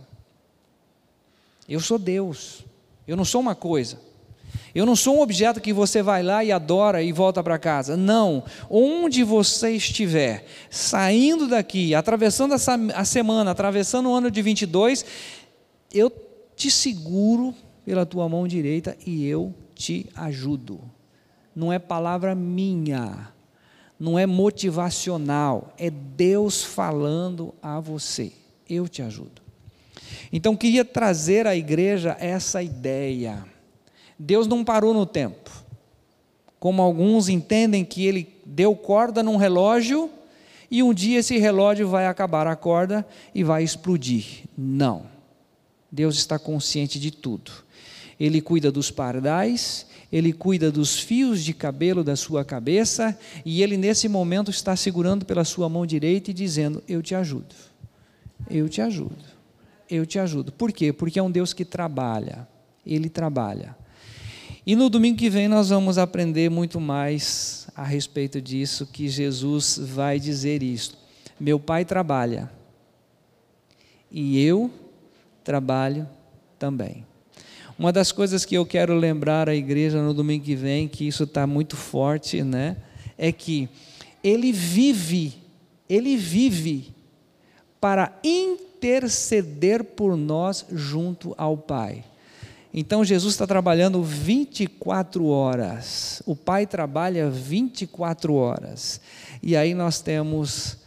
Eu 1.68 1.80
sou 1.80 1.98
Deus. 1.98 2.64
Eu 3.08 3.16
não 3.16 3.26
sou 3.26 3.42
uma 3.42 3.56
coisa. 3.56 4.00
Eu 4.74 4.86
não 4.86 4.96
sou 4.96 5.18
um 5.18 5.22
objeto 5.22 5.62
que 5.62 5.74
você 5.74 6.02
vai 6.02 6.22
lá 6.22 6.44
e 6.44 6.52
adora 6.52 7.02
e 7.02 7.12
volta 7.12 7.42
para 7.42 7.58
casa. 7.58 7.96
Não. 7.96 8.44
Onde 8.70 9.24
você 9.24 9.72
estiver, 9.72 10.46
saindo 10.70 11.48
daqui, 11.48 11.96
atravessando 11.96 12.54
essa, 12.54 12.76
a 12.94 13.06
semana, 13.06 13.52
atravessando 13.52 14.10
o 14.10 14.14
ano 14.14 14.30
de 14.30 14.42
22, 14.42 15.06
eu 15.94 16.12
te 16.56 16.70
seguro 16.70 17.54
pela 17.86 18.06
tua 18.06 18.28
mão 18.28 18.48
direita 18.48 18.98
e 19.06 19.26
eu 19.26 19.54
te 19.74 20.08
ajudo 20.16 20.82
não 21.56 21.72
é 21.72 21.80
palavra 21.80 22.36
minha, 22.36 23.30
não 24.00 24.20
é 24.20 24.26
motivacional, 24.26 25.74
é 25.78 25.90
Deus 25.90 26.64
falando 26.64 27.54
a 27.62 27.80
você. 27.80 28.34
Eu 28.70 28.88
te 28.88 29.02
ajudo. 29.02 29.42
Então 30.32 30.56
queria 30.56 30.84
trazer 30.84 31.48
à 31.48 31.56
igreja 31.56 32.18
essa 32.20 32.62
ideia. 32.62 33.46
Deus 34.18 34.48
não 34.48 34.64
parou 34.64 34.94
no 34.94 35.06
tempo. 35.06 35.52
Como 36.60 36.82
alguns 36.82 37.30
entendem 37.30 37.86
que 37.86 38.06
ele 38.06 38.36
deu 38.46 38.76
corda 38.76 39.22
num 39.22 39.38
relógio 39.38 40.10
e 40.70 40.82
um 40.82 40.94
dia 40.94 41.20
esse 41.20 41.38
relógio 41.38 41.88
vai 41.88 42.08
acabar 42.08 42.48
a 42.48 42.56
corda 42.56 43.06
e 43.34 43.44
vai 43.44 43.64
explodir. 43.64 44.44
Não. 44.58 45.04
Deus 45.92 46.16
está 46.16 46.40
consciente 46.40 47.00
de 47.00 47.12
tudo. 47.12 47.52
Ele 48.20 48.42
cuida 48.42 48.72
dos 48.72 48.90
pardais, 48.90 49.86
ele 50.16 50.32
cuida 50.32 50.72
dos 50.72 50.98
fios 50.98 51.44
de 51.44 51.54
cabelo 51.54 52.02
da 52.02 52.16
sua 52.16 52.46
cabeça 52.46 53.20
e 53.44 53.62
ele, 53.62 53.76
nesse 53.76 54.08
momento, 54.08 54.50
está 54.50 54.74
segurando 54.74 55.26
pela 55.26 55.44
sua 55.44 55.68
mão 55.68 55.86
direita 55.86 56.32
e 56.32 56.34
dizendo: 56.34 56.82
Eu 56.88 57.02
te 57.02 57.14
ajudo, 57.14 57.54
eu 58.50 58.70
te 58.70 58.82
ajudo, 58.82 59.26
eu 59.90 60.06
te 60.06 60.18
ajudo. 60.18 60.54
Por 60.54 60.72
quê? 60.72 60.94
Porque 60.94 61.20
é 61.20 61.22
um 61.22 61.30
Deus 61.30 61.52
que 61.52 61.66
trabalha, 61.66 62.48
ele 62.86 63.10
trabalha. 63.10 63.76
E 64.66 64.74
no 64.74 64.90
domingo 64.90 65.18
que 65.18 65.30
vem 65.30 65.50
nós 65.50 65.68
vamos 65.68 65.98
aprender 65.98 66.50
muito 66.50 66.80
mais 66.80 67.68
a 67.76 67.84
respeito 67.84 68.42
disso, 68.42 68.86
que 68.86 69.10
Jesus 69.10 69.78
vai 69.78 70.18
dizer 70.18 70.64
isso. 70.64 70.98
Meu 71.38 71.60
pai 71.60 71.84
trabalha 71.84 72.50
e 74.10 74.42
eu 74.42 74.72
trabalho 75.44 76.08
também. 76.58 77.06
Uma 77.78 77.92
das 77.92 78.12
coisas 78.12 78.46
que 78.46 78.56
eu 78.56 78.66
quero 78.66 78.96
lembrar 78.96 79.50
à 79.50 79.56
igreja 79.56 80.02
no 80.02 80.14
domingo 80.14 80.46
que 80.46 80.56
vem, 80.56 80.88
que 80.88 81.06
isso 81.06 81.24
está 81.24 81.46
muito 81.46 81.76
forte, 81.76 82.42
né? 82.42 82.78
É 83.18 83.32
que 83.32 83.68
ele 84.24 84.52
vive, 84.52 85.34
ele 85.90 86.16
vive 86.16 86.94
para 87.82 88.18
interceder 88.24 89.84
por 89.84 90.16
nós 90.16 90.66
junto 90.72 91.36
ao 91.38 91.58
Pai. 91.58 92.04
Então 92.74 93.06
Jesus 93.06 93.34
está 93.34 93.46
trabalhando 93.46 94.02
24 94.04 95.26
horas, 95.28 96.22
o 96.26 96.36
Pai 96.36 96.66
trabalha 96.66 97.30
24 97.30 98.34
horas. 98.34 99.00
E 99.44 99.56
aí 99.56 99.74
nós 99.74 100.02
temos 100.02 100.78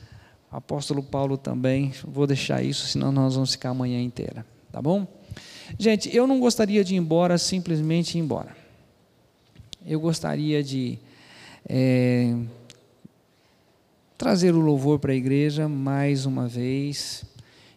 apóstolo 0.51 1.03
Paulo 1.03 1.37
também, 1.37 1.93
vou 2.05 2.27
deixar 2.27 2.63
isso, 2.63 2.87
senão 2.87 3.13
nós 3.13 3.35
vamos 3.35 3.53
ficar 3.53 3.71
a 3.71 3.75
manhã 3.75 4.01
inteira, 4.01 4.45
tá 4.73 4.81
bom? 4.81 5.07
Gente, 5.77 6.15
eu 6.15 6.27
não 6.27 6.39
gostaria 6.39 6.85
de 6.85 6.95
ir 6.95 6.99
embora 6.99 7.37
simplesmente 7.37 8.17
ir 8.17 8.21
embora. 8.21 8.57
Eu 9.85 10.01
gostaria 10.01 10.63
de 10.63 10.99
é, 11.69 12.37
trazer 14.17 14.55
o 14.55 14.61
louvor 14.61 14.99
para 14.99 15.13
a 15.13 15.17
igreja 15.17 15.69
mais 15.69 16.27
uma 16.27 16.47
vez, 16.47 17.25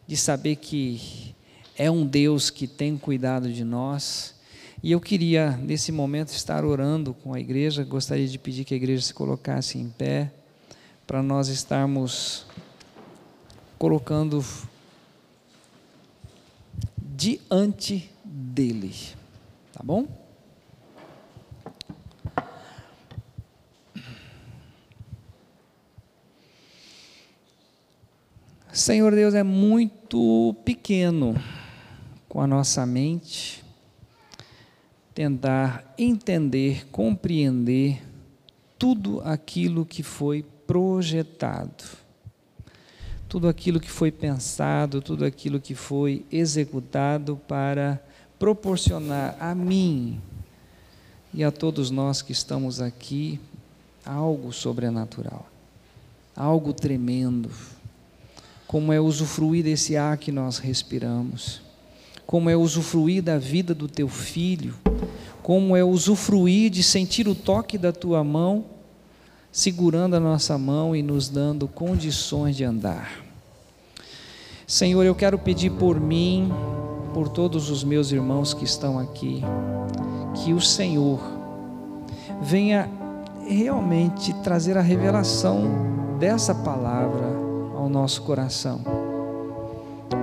de 0.08 0.16
saber 0.16 0.58
que 0.58 1.36
é 1.78 1.89
um 1.89 2.06
Deus 2.06 2.50
que 2.50 2.68
tem 2.68 2.98
cuidado 2.98 3.52
de 3.52 3.64
nós, 3.64 4.36
E 4.84 4.92
eu 4.92 5.00
queria, 5.00 5.52
nesse 5.58 5.92
momento, 5.92 6.30
estar 6.30 6.66
orando 6.66 7.14
com 7.14 7.36
a 7.36 7.39
igreja. 7.39 7.84
Gostaria 7.84 8.28
de 8.28 8.39
pedir 8.39 8.66
que 8.66 8.74
a 8.74 8.78
igreja 8.78 9.04
se 9.04 9.14
colocasse 9.14 9.78
em 9.78 9.88
pé, 9.89 10.32
para 11.06 11.22
nós 11.22 11.50
estarmos 11.50 12.48
colocando 13.78 14.44
diante 17.22 18.09
dele. 18.26 18.91
Tá 19.72 19.84
bom? 19.84 20.07
Senhor 28.74 29.13
Deus 29.13 29.36
é 29.36 29.43
muito 29.43 30.55
pequeno 30.65 31.36
com 32.28 32.41
a 32.41 32.47
nossa 32.47 32.88
mente 32.88 33.63
tentar 35.13 35.93
entender, 35.99 36.88
compreender 36.88 38.01
tudo 38.80 39.22
aquilo 39.22 39.86
que 39.86 40.01
foi 40.01 40.43
projetado, 40.65 41.84
tudo 43.32 43.48
aquilo 43.48 43.80
que 43.80 43.90
foi 43.90 44.12
pensado, 44.12 45.02
tudo 45.02 45.24
aquilo 45.24 45.58
que 45.58 45.74
foi 45.74 46.26
executado 46.30 47.40
para 47.48 47.98
proporcionar 48.38 49.38
a 49.40 49.56
mim 49.56 50.20
e 51.34 51.42
a 51.42 51.50
todos 51.50 51.90
nós 51.90 52.22
que 52.22 52.34
estamos 52.34 52.82
aqui 52.82 53.40
algo 54.06 54.52
sobrenatural, 54.52 55.48
algo 56.36 56.74
tremendo, 56.74 57.50
como 58.68 58.92
é 58.92 59.00
usufruir 59.00 59.64
desse 59.64 59.96
ar 59.96 60.18
que 60.18 60.30
nós 60.30 60.58
respiramos, 60.58 61.62
como 62.28 62.50
é 62.50 62.58
usufruir 62.58 63.24
da 63.24 63.38
vida 63.38 63.74
do 63.74 63.88
teu 63.88 64.10
filho, 64.10 64.76
como 65.42 65.74
é 65.74 65.86
usufruir 65.86 66.70
de 66.70 66.84
sentir 66.84 67.30
o 67.30 67.34
toque 67.36 67.78
da 67.78 67.94
tua 67.94 68.26
mão, 68.26 68.66
segurando 69.52 70.16
a 70.16 70.20
nossa 70.20 70.58
mão 70.58 70.95
e 70.95 71.04
nos 71.04 71.28
dando 71.28 71.68
condições 71.68 72.56
de 72.56 72.64
andar. 72.64 73.12
Senhor, 74.66 75.06
eu 75.06 75.14
quero 75.14 75.38
pedir 75.38 75.72
por 75.72 75.99
mim, 75.99 76.49
por 77.14 77.28
todos 77.28 77.70
os 77.70 77.84
meus 77.84 78.12
irmãos 78.12 78.54
que 78.54 78.64
estão 78.64 78.97
aqui, 78.97 79.43
que 80.36 80.54
o 80.54 80.62
Senhor 80.62 81.20
venha 82.41 82.89
realmente 83.45 84.34
trazer 84.36 84.78
a 84.78 84.82
revelação 84.82 86.18
dessa 86.18 86.56
palavra 86.56 87.26
ao 87.76 87.89
nosso 87.89 88.22
coração. 88.22 88.80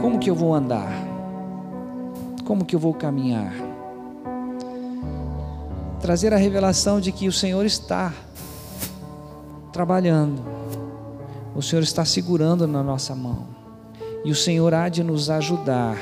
Como 0.01 0.19
que 0.19 0.31
eu 0.31 0.35
vou 0.35 0.55
andar? 0.55 0.91
Como 2.47 2.65
que 2.65 2.75
eu 2.75 2.81
vou 2.81 2.95
caminhar? 2.95 3.53
Trazer 6.01 6.33
a 6.33 6.39
revelação 6.39 6.99
de 6.99 7.13
que 7.13 7.29
o 7.29 7.33
Senhor 7.33 7.67
está 7.67 8.15
trabalhando, 9.79 10.43
o 11.55 11.63
Senhor 11.63 11.83
está 11.83 12.05
segurando 12.05 12.67
na 12.67 12.83
nossa 12.83 13.15
mão, 13.15 13.47
e 14.25 14.33
o 14.33 14.35
Senhor 14.35 14.75
há 14.75 14.89
de 14.89 15.05
nos 15.05 15.31
ajudar 15.31 15.97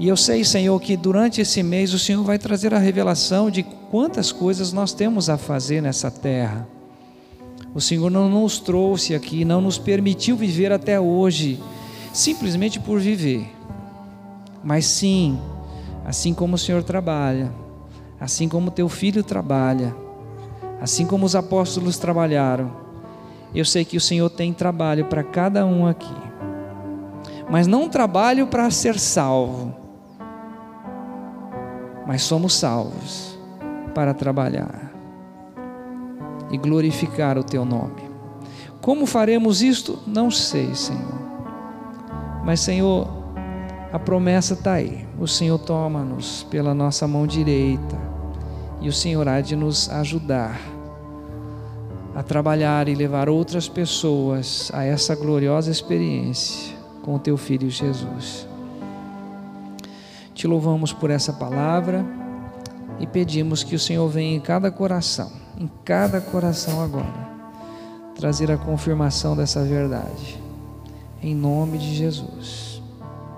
e 0.00 0.08
eu 0.08 0.16
sei, 0.16 0.42
Senhor, 0.46 0.80
que 0.80 0.96
durante 0.96 1.42
esse 1.42 1.62
mês 1.62 1.92
o 1.92 1.98
Senhor 1.98 2.24
vai 2.24 2.38
trazer 2.38 2.72
a 2.72 2.78
revelação 2.78 3.50
de 3.50 3.62
quantas 3.62 4.32
coisas 4.32 4.72
nós 4.72 4.94
temos 4.94 5.28
a 5.28 5.36
fazer 5.36 5.82
nessa 5.82 6.10
terra. 6.10 6.66
O 7.74 7.82
Senhor 7.82 8.10
não 8.10 8.26
nos 8.26 8.58
trouxe 8.58 9.14
aqui, 9.14 9.44
não 9.44 9.60
nos 9.60 9.76
permitiu 9.76 10.36
viver 10.36 10.72
até 10.72 10.98
hoje, 10.98 11.62
simplesmente 12.14 12.80
por 12.80 12.98
viver. 12.98 13.54
Mas 14.64 14.86
sim, 14.86 15.38
assim 16.02 16.32
como 16.32 16.54
o 16.54 16.58
Senhor 16.58 16.82
trabalha, 16.82 17.52
assim 18.18 18.48
como 18.48 18.70
teu 18.70 18.88
filho 18.88 19.22
trabalha, 19.22 19.94
assim 20.80 21.06
como 21.06 21.26
os 21.26 21.36
apóstolos 21.36 21.98
trabalharam, 21.98 22.70
eu 23.54 23.64
sei 23.64 23.84
que 23.84 23.96
o 23.96 24.00
Senhor 24.00 24.30
tem 24.30 24.52
trabalho 24.52 25.06
para 25.06 25.22
cada 25.22 25.66
um 25.66 25.86
aqui. 25.86 26.14
Mas 27.50 27.66
não 27.66 27.88
trabalho 27.88 28.46
para 28.46 28.70
ser 28.70 28.98
salvo, 28.98 29.74
mas 32.06 32.22
somos 32.22 32.54
salvos 32.54 33.38
para 33.94 34.14
trabalhar 34.14 34.92
e 36.50 36.56
glorificar 36.56 37.36
o 37.36 37.44
teu 37.44 37.64
nome. 37.64 38.08
Como 38.80 39.04
faremos 39.04 39.62
isto? 39.62 39.98
Não 40.06 40.30
sei, 40.30 40.74
Senhor. 40.74 41.20
Mas, 42.44 42.60
Senhor, 42.60 43.08
a 43.92 43.98
promessa 43.98 44.54
está 44.54 44.74
aí. 44.74 45.06
O 45.18 45.26
Senhor 45.26 45.58
toma-nos 45.58 46.44
pela 46.44 46.72
nossa 46.72 47.06
mão 47.06 47.26
direita 47.26 48.09
e 48.80 48.88
o 48.88 48.92
Senhor 48.92 49.28
há 49.28 49.40
de 49.40 49.54
nos 49.54 49.88
ajudar 49.90 50.58
a 52.14 52.22
trabalhar 52.22 52.88
e 52.88 52.94
levar 52.94 53.28
outras 53.28 53.68
pessoas 53.68 54.70
a 54.74 54.84
essa 54.84 55.14
gloriosa 55.14 55.70
experiência 55.70 56.76
com 57.02 57.14
o 57.14 57.18
teu 57.18 57.36
filho 57.36 57.70
Jesus. 57.70 58.46
Te 60.34 60.46
louvamos 60.46 60.92
por 60.92 61.10
essa 61.10 61.32
palavra 61.32 62.04
e 62.98 63.06
pedimos 63.06 63.62
que 63.62 63.74
o 63.74 63.78
Senhor 63.78 64.08
venha 64.08 64.36
em 64.36 64.40
cada 64.40 64.70
coração, 64.70 65.30
em 65.58 65.70
cada 65.84 66.20
coração 66.20 66.82
agora, 66.82 67.30
trazer 68.16 68.50
a 68.50 68.58
confirmação 68.58 69.36
dessa 69.36 69.64
verdade. 69.64 70.38
Em 71.22 71.34
nome 71.34 71.78
de 71.78 71.94
Jesus. 71.94 72.82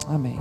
Amém. 0.08 0.38